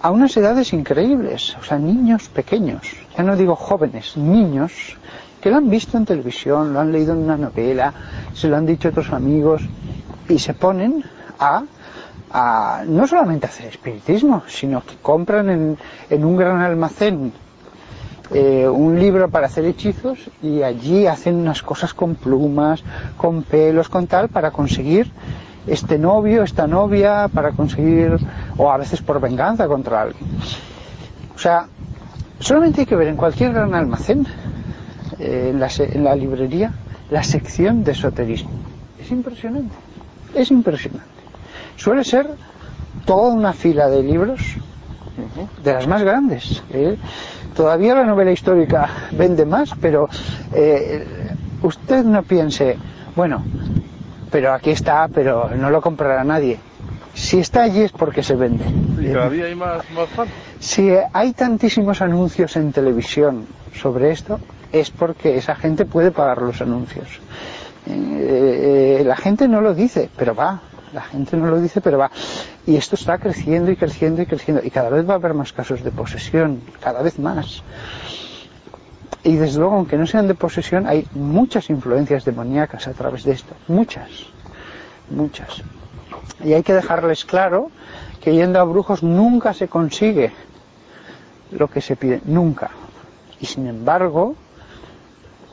[0.00, 2.82] a unas edades increíbles, o sea, niños pequeños,
[3.16, 4.96] ya no digo jóvenes, niños,
[5.40, 7.92] que lo han visto en televisión, lo han leído en una novela,
[8.32, 9.62] se lo han dicho otros amigos,
[10.28, 11.04] y se ponen
[11.38, 11.64] a,
[12.32, 17.32] a no solamente hacer espiritismo, sino que compran en, en un gran almacén
[18.32, 22.82] eh, un libro para hacer hechizos y allí hacen unas cosas con plumas,
[23.16, 25.10] con pelos, con tal, para conseguir
[25.66, 28.16] este novio, esta novia, para conseguir,
[28.56, 30.24] o a veces por venganza contra alguien.
[31.34, 31.66] O sea,
[32.38, 34.26] solamente hay que ver en cualquier gran almacén,
[35.18, 36.72] eh, en, la, en la librería,
[37.10, 38.50] la sección de esoterismo.
[39.00, 39.74] Es impresionante,
[40.34, 41.04] es impresionante.
[41.76, 42.28] Suele ser
[43.04, 44.40] toda una fila de libros
[45.62, 46.62] de las más grandes.
[46.70, 46.96] ¿eh?
[47.54, 50.08] Todavía la novela histórica vende más, pero
[50.52, 51.06] eh,
[51.62, 52.76] usted no piense,
[53.14, 53.44] bueno,
[54.30, 56.58] pero aquí está, pero no lo comprará nadie.
[57.14, 58.64] Si está allí es porque se vende.
[59.00, 60.08] ¿Y cada día hay más, más
[60.58, 64.40] Si hay tantísimos anuncios en televisión sobre esto,
[64.72, 67.20] es porque esa gente puede pagar los anuncios.
[67.86, 70.60] Eh, la gente no lo dice, pero va,
[70.94, 72.10] la gente no lo dice, pero va.
[72.66, 74.62] Y esto está creciendo y creciendo y creciendo.
[74.64, 77.62] Y cada vez va a haber más casos de posesión, cada vez más.
[79.24, 83.32] Y desde luego, aunque no sean de posesión, hay muchas influencias demoníacas a través de
[83.32, 83.54] esto.
[83.68, 84.10] Muchas.
[85.10, 85.62] Muchas.
[86.44, 87.70] Y hay que dejarles claro
[88.20, 90.32] que yendo a brujos nunca se consigue
[91.50, 92.70] lo que se pide, nunca.
[93.40, 94.36] Y sin embargo,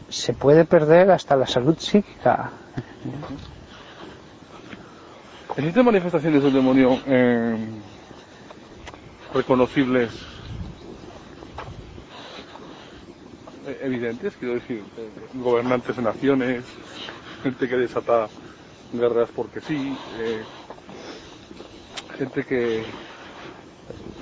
[0.09, 2.51] se puede perder hasta la salud psíquica.
[5.57, 7.57] ¿Existen manifestaciones del demonio eh,
[9.33, 10.11] reconocibles,
[13.81, 14.35] evidentes?
[14.37, 16.65] Quiero decir, eh, gobernantes de naciones,
[17.43, 18.29] gente que desata
[18.93, 20.45] guerras porque sí, eh,
[22.17, 22.85] gente que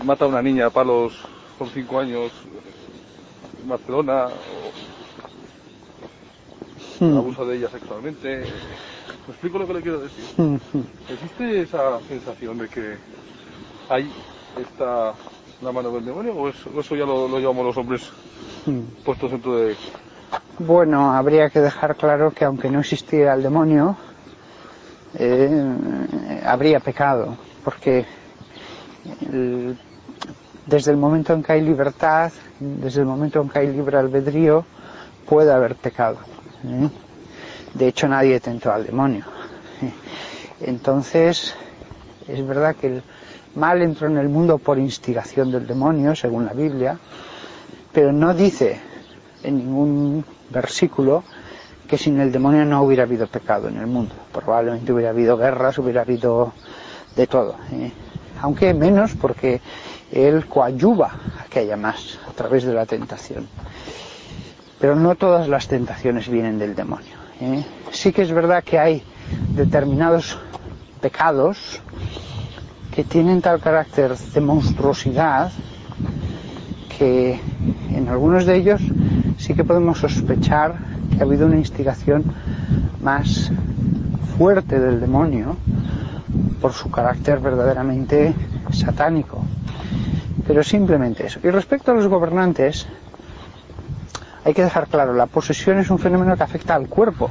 [0.04, 1.14] mata a una niña a palos
[1.58, 2.32] con cinco años
[3.62, 4.72] en Barcelona, o
[7.00, 7.18] Hmm.
[7.18, 8.44] abusa de ella sexualmente.
[9.30, 10.26] ¿Me explico lo que le quiero decir?
[11.08, 12.98] ¿Existe esa sensación de que
[13.88, 14.12] ahí
[14.58, 15.14] está
[15.62, 18.12] la mano del demonio o eso, ya lo, lo llevamos los hombres
[19.06, 19.78] puestos dentro de...
[20.58, 23.96] Bueno, habría que dejar claro que aunque no existiera el demonio,
[25.20, 28.08] eh, habría pecado, porque
[29.32, 29.78] el-
[30.66, 34.66] desde el momento en que hay libertad, desde el momento en que hay libre albedrío,
[35.28, 36.18] puede haber pecado.
[36.66, 36.90] ¿eh?
[37.80, 39.24] De hecho, nadie tentó al demonio.
[40.60, 41.56] Entonces,
[42.28, 43.04] es verdad que el
[43.56, 47.00] mal entró en el mundo por instigación del demonio, según la Biblia,
[47.94, 48.82] pero no dice
[49.44, 51.24] en ningún versículo
[51.88, 54.14] que sin el demonio no hubiera habido pecado en el mundo.
[54.34, 56.52] Probablemente hubiera habido guerras, hubiera habido
[57.16, 57.56] de todo.
[57.72, 57.94] ¿eh?
[58.42, 59.62] Aunque menos porque
[60.12, 63.48] él coadyuva a que haya más a través de la tentación.
[64.82, 67.19] Pero no todas las tentaciones vienen del demonio.
[67.42, 67.66] ¿Eh?
[67.92, 69.04] Sí que es verdad que hay
[69.56, 70.38] determinados
[71.02, 71.82] pecados
[72.94, 75.52] que tienen tal carácter de monstruosidad
[76.98, 77.40] que
[77.92, 78.82] en algunos de ellos
[79.38, 80.76] sí que podemos sospechar
[81.12, 82.24] que ha habido una instigación
[83.02, 83.52] más
[84.38, 85.56] fuerte del demonio
[86.62, 88.34] por su carácter verdaderamente
[88.72, 89.44] satánico.
[90.46, 91.40] Pero simplemente eso.
[91.44, 92.88] Y respecto a los gobernantes,
[94.46, 97.30] hay que dejar claro, la posesión es un fenómeno que afecta al cuerpo.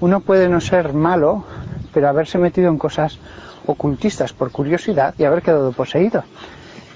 [0.00, 1.44] Uno puede no ser malo,
[1.92, 3.18] pero haberse metido en cosas
[3.66, 6.24] ocultistas por curiosidad y haber quedado poseído.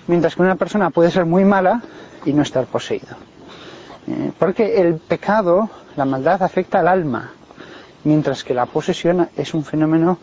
[0.08, 1.82] Mientras que una persona puede ser muy mala
[2.24, 3.16] y no estar poseído.
[4.08, 7.30] Eh, porque el pecado, la maldad afecta al alma,
[8.04, 10.18] mientras que la posesión es un fenómeno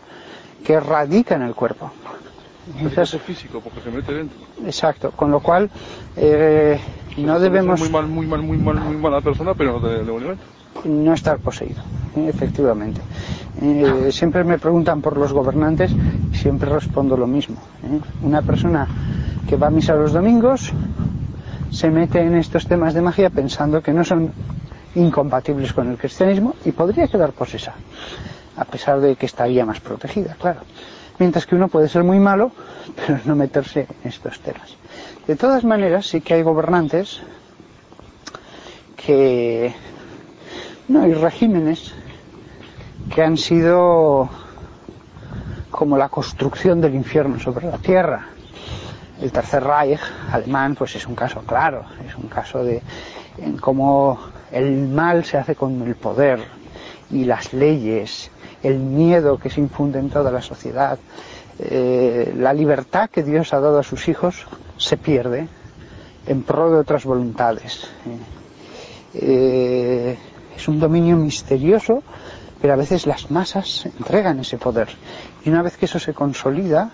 [0.64, 1.90] que radica en el cuerpo.
[2.82, 4.38] Esas- Es físico porque se mete dentro.
[4.66, 5.70] exacto, con lo cual
[6.16, 6.80] eh,
[7.16, 10.36] no debemos Muy mal, muy mal, muy mal, muy mala persona, pero no dentro.
[10.84, 11.82] no estar poseído,
[12.16, 13.00] eh, efectivamente.
[13.62, 15.92] Eh, siempre me preguntan por los gobernantes
[16.32, 17.56] y siempre respondo lo mismo.
[17.84, 18.00] eh.
[18.22, 18.86] Una persona
[19.48, 20.72] que va a misa los domingos
[21.70, 24.30] se mete en estos temas de magia pensando que no son
[24.94, 27.74] incompatibles con el cristianismo y podría quedar posesa,
[28.56, 30.60] a pesar de que estaría más protegida, claro.
[31.18, 32.50] Mientras que uno puede ser muy malo,
[33.06, 34.76] pero no meterse en estos temas.
[35.26, 37.20] De todas maneras, sí que hay gobernantes
[38.94, 39.74] que
[40.88, 41.94] no, hay regímenes
[43.14, 44.28] que han sido
[45.70, 48.26] como la construcción del infierno sobre la tierra.
[49.18, 50.00] El Tercer Reich
[50.30, 52.82] alemán, pues es un caso claro, es un caso de
[53.38, 54.18] en cómo
[54.52, 56.40] el mal se hace con el poder
[57.10, 58.30] y las leyes,
[58.62, 60.98] el miedo que se infunde en toda la sociedad,
[61.58, 64.46] eh, la libertad que Dios ha dado a sus hijos
[64.76, 65.48] se pierde
[66.26, 67.88] en pro de otras voluntades.
[69.14, 70.16] Eh,
[70.56, 72.02] es un dominio misterioso,
[72.60, 74.88] pero a veces las masas entregan ese poder.
[75.44, 76.90] Y una vez que eso se consolida,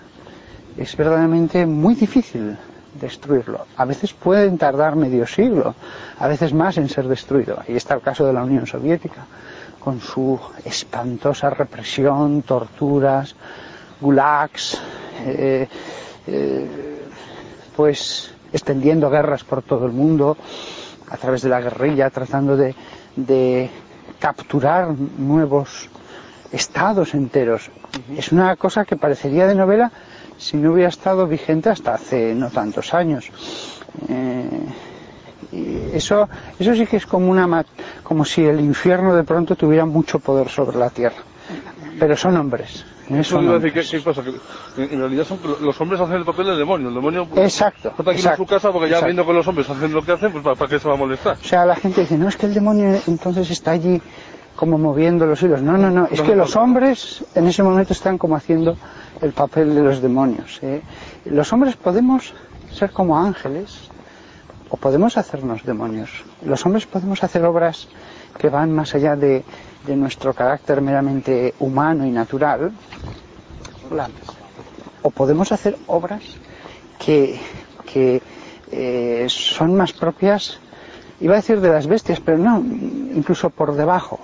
[0.77, 2.57] es verdaderamente muy difícil
[2.99, 3.65] destruirlo.
[3.77, 5.75] A veces pueden tardar medio siglo,
[6.19, 7.59] a veces más en ser destruido.
[7.65, 9.25] Ahí está el caso de la Unión Soviética,
[9.79, 13.35] con su espantosa represión, torturas,
[14.01, 14.77] gulags,
[15.25, 15.67] eh,
[16.27, 16.67] eh,
[17.75, 20.35] pues extendiendo guerras por todo el mundo,
[21.09, 22.75] a través de la guerrilla, tratando de,
[23.15, 23.69] de
[24.19, 25.89] capturar nuevos
[26.51, 27.69] estados enteros.
[28.15, 29.91] Es una cosa que parecería de novela
[30.37, 33.29] si no hubiera estado vigente hasta hace no tantos años.
[34.09, 34.65] Eh,
[35.51, 36.29] y eso,
[36.59, 37.65] eso sí que es como una
[38.03, 41.23] como si el infierno de pronto tuviera mucho poder sobre la tierra.
[41.99, 42.85] Pero son hombres.
[43.19, 44.21] Eso iba a decir, ¿qué, qué pasa?
[44.23, 46.89] Que en realidad son, los hombres hacen el papel del demonio.
[46.89, 49.05] El demonio pues, Exacto, está exacto, en su casa porque ya exacto.
[49.07, 50.97] viendo que los hombres hacen lo que hacen, pues ¿para, para qué se va a
[50.97, 51.37] molestar?
[51.41, 54.01] O sea, la gente dice, no, es que el demonio entonces está allí
[54.55, 55.61] como moviendo los hilos.
[55.61, 58.77] No, no, no, es que los hombres en ese momento están como haciendo
[59.21, 60.59] el papel de los demonios.
[60.61, 60.81] ¿eh?
[61.25, 62.33] Los hombres podemos
[62.71, 63.89] ser como ángeles
[64.69, 66.23] o podemos hacernos demonios.
[66.43, 67.87] Los hombres podemos hacer obras
[68.37, 69.43] que van más allá de,
[69.85, 72.71] de nuestro carácter meramente humano y natural.
[75.01, 76.23] O podemos hacer obras
[77.03, 77.39] que,
[77.91, 78.21] que
[78.71, 80.59] eh, son más propias,
[81.19, 84.19] iba a decir de las bestias, pero no, incluso por debajo,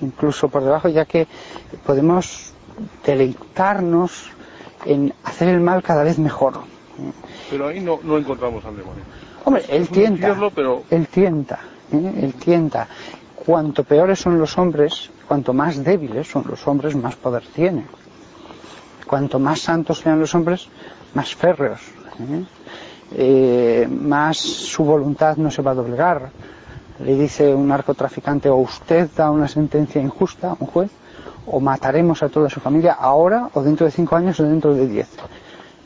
[0.00, 1.26] incluso por debajo, ya que
[1.84, 2.52] podemos
[3.04, 4.30] deleitarnos
[4.86, 6.54] en hacer el mal cada vez mejor.
[7.50, 9.02] Pero ahí no, no encontramos al demonio.
[9.44, 10.84] Hombre, él tienta, pero...
[10.90, 11.60] él tienta,
[11.92, 12.12] ¿eh?
[12.22, 12.88] él tienta.
[13.44, 17.86] Cuanto peores son los hombres, cuanto más débiles son los hombres, más poder tienen.
[19.06, 20.68] Cuanto más santos sean los hombres,
[21.14, 21.80] más férreos.
[22.20, 22.44] ¿eh?
[23.12, 26.30] Eh, más su voluntad no se va a doblegar.
[27.02, 30.90] Le dice un narcotraficante, o usted da una sentencia injusta a un juez,
[31.46, 34.86] o mataremos a toda su familia ahora, o dentro de cinco años, o dentro de
[34.86, 35.08] diez.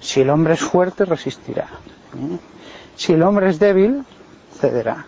[0.00, 1.68] Si el hombre es fuerte, resistirá.
[2.16, 2.38] ¿eh?
[2.96, 4.04] Si el hombre es débil,
[4.58, 5.06] cederá.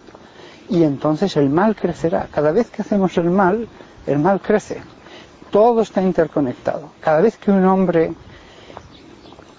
[0.69, 2.29] Y entonces el mal crecerá.
[2.33, 3.69] Cada vez que hacemos el mal,
[4.07, 4.81] el mal crece.
[5.51, 6.91] Todo está interconectado.
[7.01, 8.12] Cada vez que un hombre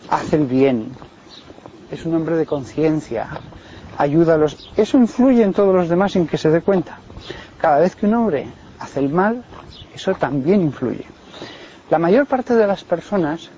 [0.10, 0.92] hace el bien,
[1.92, 3.30] es un hombre de conciencia,
[3.98, 4.70] ayuda a los...
[4.76, 7.00] Eso influye en todos los demás sin que se dé cuenta.
[7.60, 8.48] Cada vez que un hombre
[8.80, 9.44] hace el mal,
[9.96, 11.06] eso también influye.
[11.90, 13.50] La mayor parte de las personas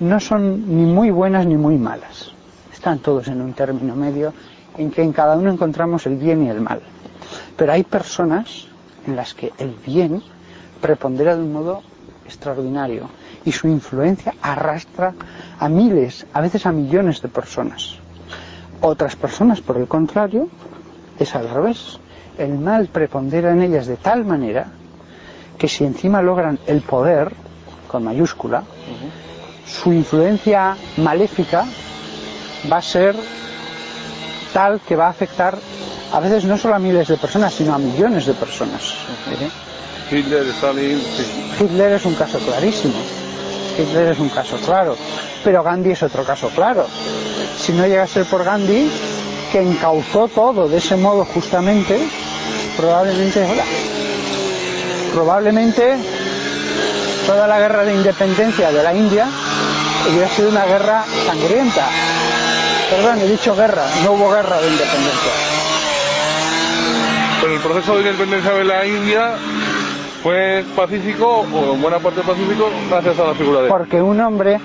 [0.00, 2.32] no son ni muy buenas ni muy malas.
[2.72, 4.32] Están todos en un término medio
[4.76, 6.80] en que en cada uno encontramos el bien y el mal.
[7.56, 8.66] Pero hay personas
[9.06, 10.22] en las que el bien
[10.80, 11.82] prepondera de un modo
[12.24, 13.08] extraordinario
[13.44, 15.14] y su influencia arrastra
[15.58, 17.96] a miles, a veces a millones de personas.
[18.80, 20.48] Otras personas, por el contrario,
[21.18, 21.98] es al revés.
[22.38, 24.66] El mal prepondera en ellas de tal manera
[25.58, 27.32] que si encima logran el poder,
[27.88, 28.64] con mayúscula,
[29.66, 31.64] su influencia maléfica
[32.70, 33.14] va a ser
[34.54, 35.58] tal que va a afectar
[36.12, 38.94] a veces no solo a miles de personas, sino a millones de personas.
[40.10, 41.02] Hitler, Stalin.
[41.60, 42.94] Hitler es un caso clarísimo.
[43.76, 44.96] Hitler es un caso claro.
[45.42, 46.86] Pero Gandhi es otro caso claro.
[47.58, 48.88] Si no llega a ser por Gandhi,
[49.50, 51.98] que encauzó todo de ese modo justamente,
[52.76, 53.64] probablemente, hola,
[55.12, 55.96] probablemente
[57.26, 59.26] toda la guerra de independencia de la India
[60.08, 61.88] hubiera sido una guerra sangrienta.
[62.96, 65.32] Perdón, he dicho guerra, no hubo guerra de independencia.
[67.40, 69.32] Pero el proceso de independencia de la India
[70.22, 73.68] fue pacífico, o en buena parte pacífico, gracias a la figura de...
[73.68, 74.60] Porque un hombre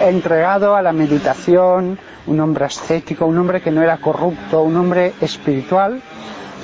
[0.00, 5.12] entregado a la meditación, un hombre ascético, un hombre que no era corrupto, un hombre
[5.20, 6.00] espiritual,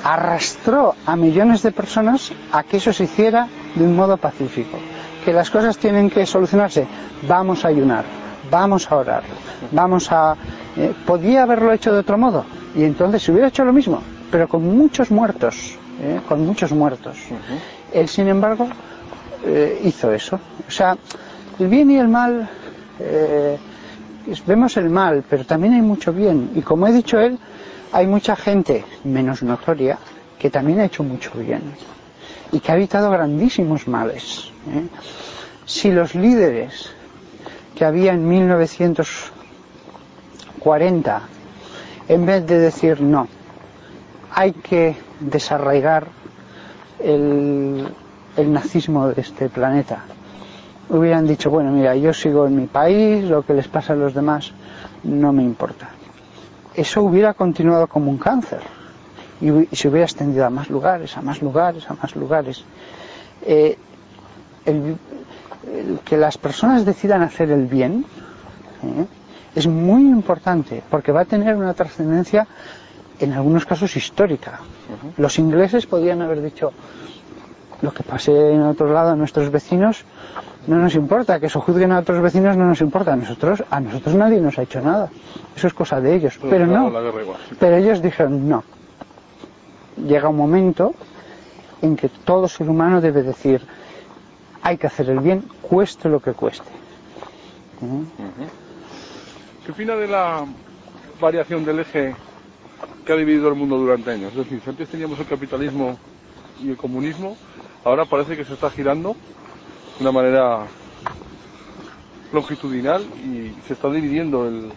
[0.03, 4.79] arrastró a millones de personas a que eso se hiciera de un modo pacífico.
[5.23, 6.87] Que las cosas tienen que solucionarse.
[7.27, 8.03] Vamos a ayunar,
[8.49, 9.23] vamos a orar,
[9.71, 10.35] vamos a...
[10.75, 12.45] Eh, podía haberlo hecho de otro modo.
[12.75, 14.01] Y entonces se hubiera hecho lo mismo,
[14.31, 17.17] pero con muchos muertos, eh, con muchos muertos.
[17.93, 18.67] Él, sin embargo,
[19.45, 20.39] eh, hizo eso.
[20.67, 20.97] O sea,
[21.59, 22.49] el bien y el mal,
[24.47, 26.51] vemos el mal, pero también hay mucho bien.
[26.55, 27.37] Y como he dicho él,
[27.91, 29.99] hay mucha gente menos notoria
[30.39, 31.61] que también ha hecho mucho bien
[32.51, 34.51] y que ha evitado grandísimos males.
[35.65, 36.89] Si los líderes
[37.75, 38.27] que había en
[40.63, 41.21] 1940,
[42.07, 43.27] en vez de decir no,
[44.33, 46.07] hay que desarraigar
[46.99, 47.87] el,
[48.37, 50.03] nazismo de este planeta.
[50.89, 54.13] Hubieran dicho, bueno, mira, yo sigo en mi país, lo que les pasa a los
[54.13, 54.53] demás
[55.03, 55.89] no me importa.
[56.75, 58.61] Eso hubiera continuado como un cáncer
[59.41, 62.63] y, se hubiera extendido a más lugares, a más lugares, a más lugares.
[63.45, 63.77] Eh,
[64.65, 64.97] el,
[65.71, 68.05] el que las personas decidan hacer el bien
[68.83, 69.05] ¿eh?
[69.55, 72.47] Es muy importante porque va a tener una trascendencia
[73.19, 74.59] en algunos casos histórica.
[75.17, 76.71] Los ingleses podían haber dicho
[77.81, 80.05] lo que pase en otro lado a nuestros vecinos
[80.65, 83.81] no nos importa, que eso juzguen a otros vecinos no nos importa, a nosotros, a
[83.81, 85.09] nosotros nadie nos ha hecho nada.
[85.55, 86.39] Eso es cosa de ellos.
[86.41, 86.89] Pero no.
[87.59, 88.63] Pero ellos dijeron no.
[90.07, 90.93] Llega un momento
[91.81, 93.61] en que todo ser humano debe decir
[94.61, 96.69] hay que hacer el bien, cueste lo que cueste.
[99.65, 100.45] ¿Qué opina de la
[101.21, 102.13] variación del eje
[103.05, 104.31] que ha dividido el mundo durante años?
[104.31, 105.97] Es decir, si antes teníamos el capitalismo
[106.61, 107.37] y el comunismo,
[107.85, 109.15] ahora parece que se está girando
[109.97, 110.67] de una manera
[112.33, 114.69] longitudinal y se está dividiendo el,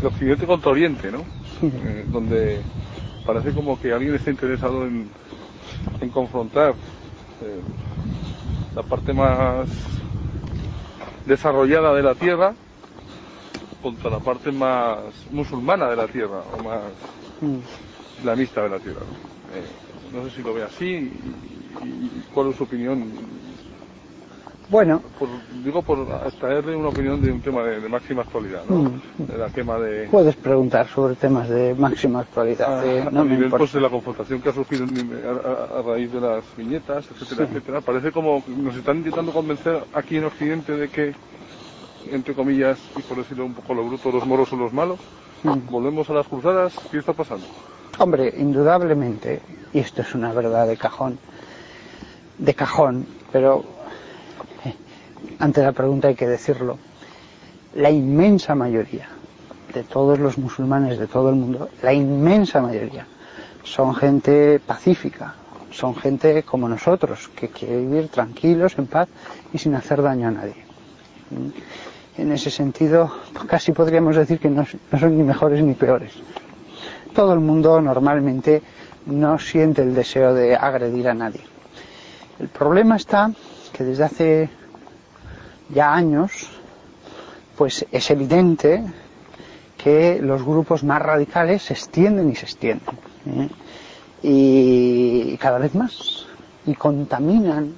[0.00, 1.24] el occidente contra oriente, ¿no?
[1.62, 2.60] Eh, donde
[3.26, 5.08] parece como que alguien está interesado en,
[6.00, 6.70] en confrontar
[7.42, 7.60] eh,
[8.76, 9.66] la parte más
[11.26, 12.54] desarrollada de la tierra
[13.82, 16.92] contra la parte más musulmana de la tierra o más
[18.18, 19.00] islamista de la tierra.
[19.00, 19.56] ¿no?
[19.56, 19.66] Eh,
[20.12, 23.00] no sé si lo ve así y, y cuál es su opinión
[24.68, 25.28] Bueno, Por-
[25.64, 28.76] digo por extraerle una opinión de un tema de, de máxima actualidad, ¿no?
[28.84, 29.26] Mm.
[29.26, 30.08] De la quema de...
[30.08, 32.80] puedes preguntar sobre temas de máxima actualidad.
[32.80, 35.78] a, eh, a no me nivel pues, de la confrontación que ha surgido a, a-
[35.80, 37.52] a raíz de las viñetas, etcétera, Sí.
[37.52, 37.80] etcétera.
[37.82, 41.14] Parece como nos están intentando convencer aquí en Occidente de que,
[42.10, 44.98] entre comillas, y por decirlo un poco lo bruto, los moros son los malos.
[45.42, 45.70] Mm.
[45.70, 46.74] Volvemos a las cruzadas.
[46.90, 47.46] ¿Qué está pasando?
[47.98, 49.42] Hombre, indudablemente,
[49.72, 51.18] y esto es una verdad de cajón,
[52.38, 53.64] de cajón, pero
[54.64, 54.74] eh,
[55.38, 56.78] ante la pregunta hay que decirlo,
[57.74, 59.08] la inmensa mayoría
[59.74, 63.06] de todos los musulmanes de todo el mundo, la inmensa mayoría,
[63.62, 65.34] son gente pacífica,
[65.70, 69.08] son gente como nosotros, que quiere vivir tranquilos, en paz
[69.52, 70.56] y sin hacer daño a nadie.
[72.18, 73.10] En ese sentido,
[73.46, 76.12] casi podríamos decir que no, no son ni mejores ni peores
[77.12, 78.62] todo el mundo normalmente
[79.06, 81.40] no siente el deseo de agredir a nadie.
[82.38, 83.30] El problema está
[83.72, 84.50] que desde hace
[85.68, 86.48] ya años,
[87.56, 88.82] pues es evidente
[89.76, 92.96] que los grupos más radicales se extienden y se extienden.
[93.26, 93.48] ¿eh?
[94.22, 96.26] Y cada vez más.
[96.66, 97.74] Y contaminan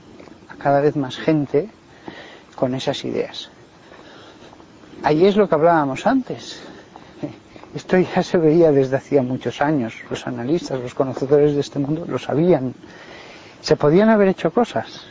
[0.49, 1.69] a cada vez más gente
[2.55, 3.51] con esas ideas.
[5.03, 6.63] Ahí es lo que hablábamos antes.
[7.75, 9.95] Esto ya se veía desde hacía muchos años.
[10.09, 12.73] Los analistas, los conocedores de este mundo lo sabían.
[13.61, 15.03] Se podían haber hecho cosas,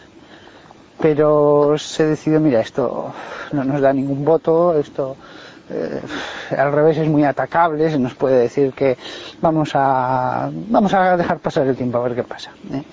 [1.01, 3.13] pero se decidió, mira, esto
[3.51, 5.17] no nos da ningún voto, esto
[5.69, 6.01] eh,
[6.57, 8.97] al revés es muy atacable, se nos puede decir que
[9.41, 12.51] vamos a, vamos a dejar pasar el tiempo a ver qué pasa.
[12.71, 12.83] ¿eh?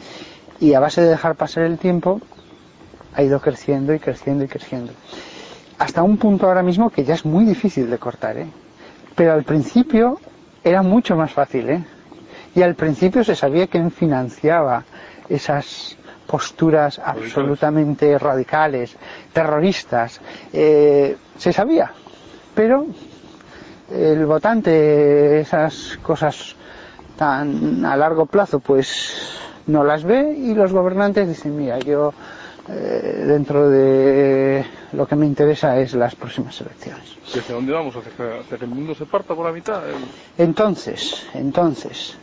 [0.59, 2.21] Y a base de dejar pasar el tiempo,
[3.15, 4.93] ha ido creciendo y creciendo y creciendo.
[5.81, 8.47] Hasta un punto ahora mismo que ya es muy difícil de cortar, ¿eh?
[9.17, 10.21] pero al principio
[10.63, 11.83] era mucho más fácil, ¿eh?
[12.55, 14.85] Y al principio se sabía quién financiaba
[15.27, 18.95] esas posturas absolutamente radicales,
[19.33, 20.21] terroristas,
[20.53, 21.91] eh, se sabía,
[22.55, 22.85] pero
[23.91, 26.57] el votante esas cosas
[27.17, 29.33] tan a largo plazo pues
[29.67, 32.13] no las ve y los gobernantes dicen mira yo
[32.69, 37.95] eh, dentro de lo que me interesa es las próximas elecciones ¿Y hacia dónde vamos?
[37.97, 39.89] ¿Hacia que, el mundo se parta por la mitad?
[39.89, 39.97] El-
[40.39, 42.17] Entonces, entonces,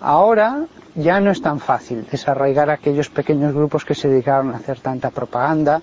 [0.00, 4.80] ahora ya no es tan fácil desarraigar aquellos pequeños grupos que se dedicaron a hacer
[4.80, 5.80] tanta propaganda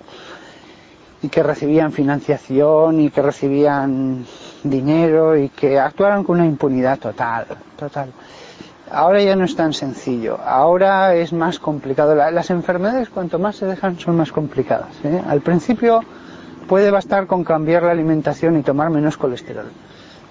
[1.21, 4.25] y que recibían financiación y que recibían
[4.63, 7.45] dinero y que actuaron con una impunidad total,
[7.77, 8.11] total.
[8.91, 12.13] Ahora ya no es tan sencillo, ahora es más complicado.
[12.15, 14.89] La- Las enfermedades cuanto más se dejan son más complicadas.
[15.03, 15.21] ¿eh?
[15.27, 16.01] Al principio
[16.67, 19.71] puede bastar con cambiar la alimentación y tomar menos colesterol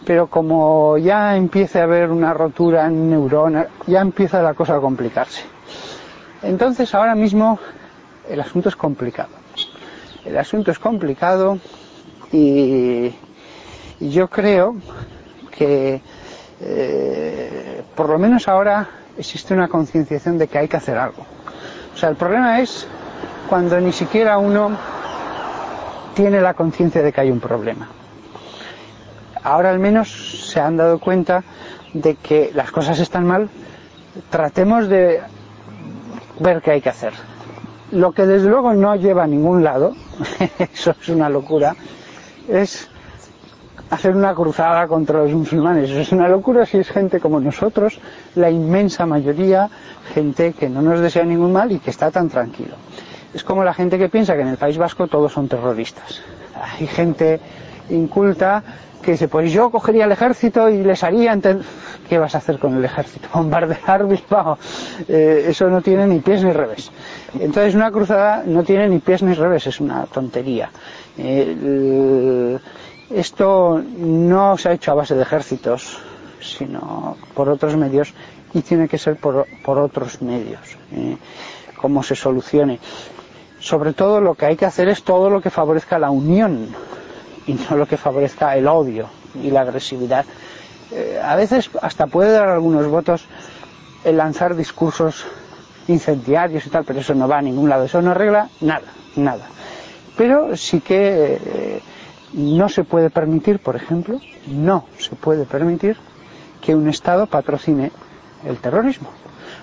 [0.05, 4.81] pero como ya empieza a haber una rotura en neuronas, ya empieza la cosa a
[4.81, 5.45] complicarse.
[6.43, 7.61] Entonces ahora mismo
[8.29, 9.29] el asunto es complicado.
[10.25, 11.59] El asunto es complicado
[12.33, 13.15] y,
[14.01, 14.75] y yo creo
[15.57, 16.01] que
[16.63, 18.89] eh, por lo menos ahora
[19.19, 21.25] existe una concienciación de que hay que hacer algo.
[21.95, 22.87] O sea, el problema es
[23.49, 24.71] cuando ni siquiera uno
[26.15, 27.89] tiene la conciencia de que hay un problema
[29.43, 31.43] ahora al menos se han dado cuenta
[31.93, 33.49] de que las cosas están mal,
[34.31, 35.21] tratemos de
[36.39, 37.13] ver qué hay que hacer.
[37.91, 39.95] Lo que desde luego no lleva a ningún lado,
[40.59, 41.77] eso es una locura,
[42.49, 42.89] es
[43.93, 45.91] hacer una cruzada contra los musulmanes.
[45.91, 48.01] Es una locura si es gente como nosotros,
[48.35, 49.69] la inmensa mayoría,
[50.15, 52.75] gente que no nos desea ningún mal y que está tan tranquilo.
[53.35, 56.23] Es como la gente que piensa que en el País Vasco todos son terroristas.
[56.81, 57.39] Hay gente
[57.91, 58.63] inculta
[59.03, 61.61] que dice, pues yo cogería el ejército y les haría enten-
[62.09, 63.29] ¿Qué vas a hacer con el ejército?
[63.35, 64.57] Bombardear Bilbao.
[65.09, 66.91] Eh, eso no tiene ni pies ni revés.
[67.39, 70.71] Entonces una cruzada no tiene ni pies ni revés, es una tontería.
[71.19, 72.59] Eh,
[73.15, 75.99] esto no se ha hecho a base de ejércitos,
[76.41, 78.13] sino por otros medios
[78.55, 80.61] y tiene que ser por, otros medios.
[80.93, 81.17] eh,
[81.83, 82.79] cómo se solucione.
[83.59, 86.69] Sobre todo lo que hay que hacer es todo lo que favorezca la unión
[87.47, 89.09] y no lo que favorezca el odio
[89.43, 90.25] y la agresividad.
[90.93, 93.25] Eh, a veces hasta puede dar algunos votos
[94.05, 95.25] el lanzar discursos
[95.89, 98.87] incendiarios y tal, pero eso no va a ningún lado, eso no arregla nada,
[99.17, 99.47] nada.
[100.17, 101.81] Pero sí que eh,
[102.33, 105.97] no se puede permitir, por ejemplo, no se puede permitir
[106.61, 107.91] que un Estado patrocine
[108.47, 109.09] el terrorismo.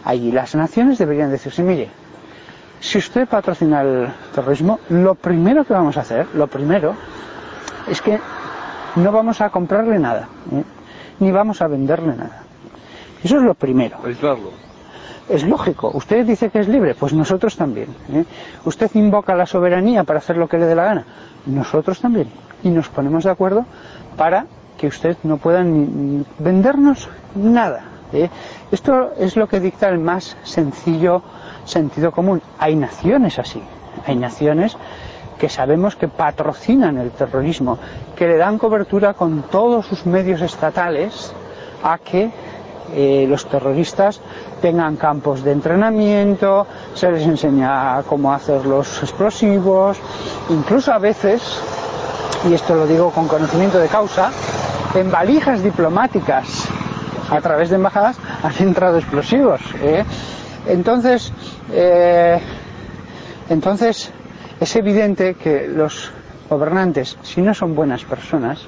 [0.04, 1.90] Allí las naciones deberían decirse, mire,
[2.80, 6.96] si usted patrocina el terrorismo, lo primero que vamos a hacer, lo primero,
[7.88, 8.20] es que
[8.96, 10.64] no vamos a comprarle nada, ¿eh?
[11.20, 12.44] ni vamos a venderle nada.
[13.24, 13.98] Eso es lo primero.
[14.06, 14.52] aislarlo.
[15.28, 15.92] es lógico.
[15.94, 17.90] Usted dice que es libre, pues nosotros también.
[18.14, 18.26] ¿eh?
[18.64, 21.06] Usted invoca la soberanía para hacer lo que le dé la gana,
[21.46, 22.30] nosotros también.
[22.64, 23.66] Y nos ponemos de acuerdo
[24.18, 24.45] para
[24.78, 27.84] que usted no pueda ni vendernos nada.
[28.14, 28.30] ¿eh?
[28.72, 31.22] Esto es lo que dicta el más sencillo
[31.66, 32.41] sentido común.
[32.57, 33.62] Hay naciones así,
[34.05, 34.78] hay naciones
[35.38, 37.80] que sabemos que patrocinan el terrorismo,
[38.16, 41.34] que le dan cobertura con todos sus medios estatales
[41.82, 42.30] a que
[42.93, 44.20] eh, los terroristas
[44.62, 49.97] tengan campos de entrenamiento, se les enseña cómo hacer los explosivos,
[50.49, 51.41] incluso a veces,
[52.48, 54.32] y esto lo digo con conocimiento de causa,
[54.96, 56.68] en valijas diplomáticas
[57.30, 59.62] a través de embajadas han entrado explosivos.
[59.82, 60.04] ¿eh?
[60.68, 61.32] Entonces,
[61.72, 62.40] eh,
[63.50, 64.12] entonces
[64.60, 66.12] es evidente que los
[66.50, 68.66] gobernantes, si no son buenas personas,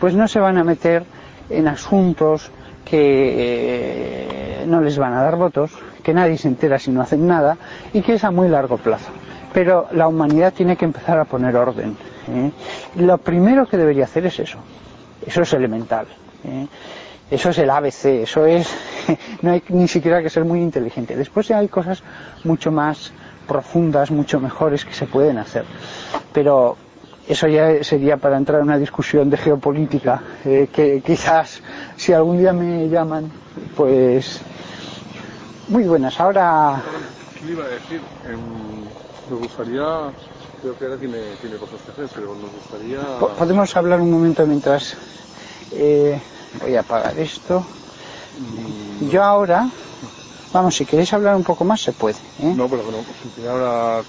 [0.00, 1.04] pues no se van a meter
[1.50, 2.50] en asuntos
[2.84, 5.72] que eh, no les van a dar votos,
[6.02, 7.56] que nadie se entera si no hacen nada
[7.92, 9.10] y que es a muy largo plazo.
[9.52, 11.96] Pero la humanidad tiene que empezar a poner orden.
[12.28, 12.52] ¿Eh?
[12.96, 14.58] Lo primero que debería hacer es eso.
[15.26, 16.06] Eso es elemental.
[16.44, 16.66] ¿eh?
[17.30, 18.66] Eso es el ABC, eso es,
[19.42, 21.16] no hay ni siquiera que ser muy inteligente.
[21.16, 22.02] Después hay cosas
[22.44, 23.12] mucho más
[23.46, 25.64] profundas, mucho mejores que se pueden hacer.
[26.32, 26.76] Pero
[27.28, 31.60] eso ya sería para entrar en una discusión de geopolítica, eh, que quizás
[31.96, 33.30] si algún día me llaman,
[33.76, 34.40] pues
[35.68, 36.18] muy buenas.
[36.18, 36.82] Ahora.
[37.38, 38.00] ¿Qué iba a decir?
[38.26, 38.36] Eh,
[39.30, 39.84] me gustaría,
[40.60, 43.18] creo que ahora tiene, tiene cosas que hacer, pero nos gustaría.
[43.36, 44.96] Podemos hablar un momento mientras.
[45.72, 46.20] Eh,
[46.60, 47.64] voy a apagar esto.
[49.10, 49.68] Yo ahora,
[50.52, 52.18] vamos, si queréis hablar un poco más se puede.
[52.40, 52.52] ¿eh?
[52.54, 52.98] No, pero bueno,
[53.36, 54.02] si ahora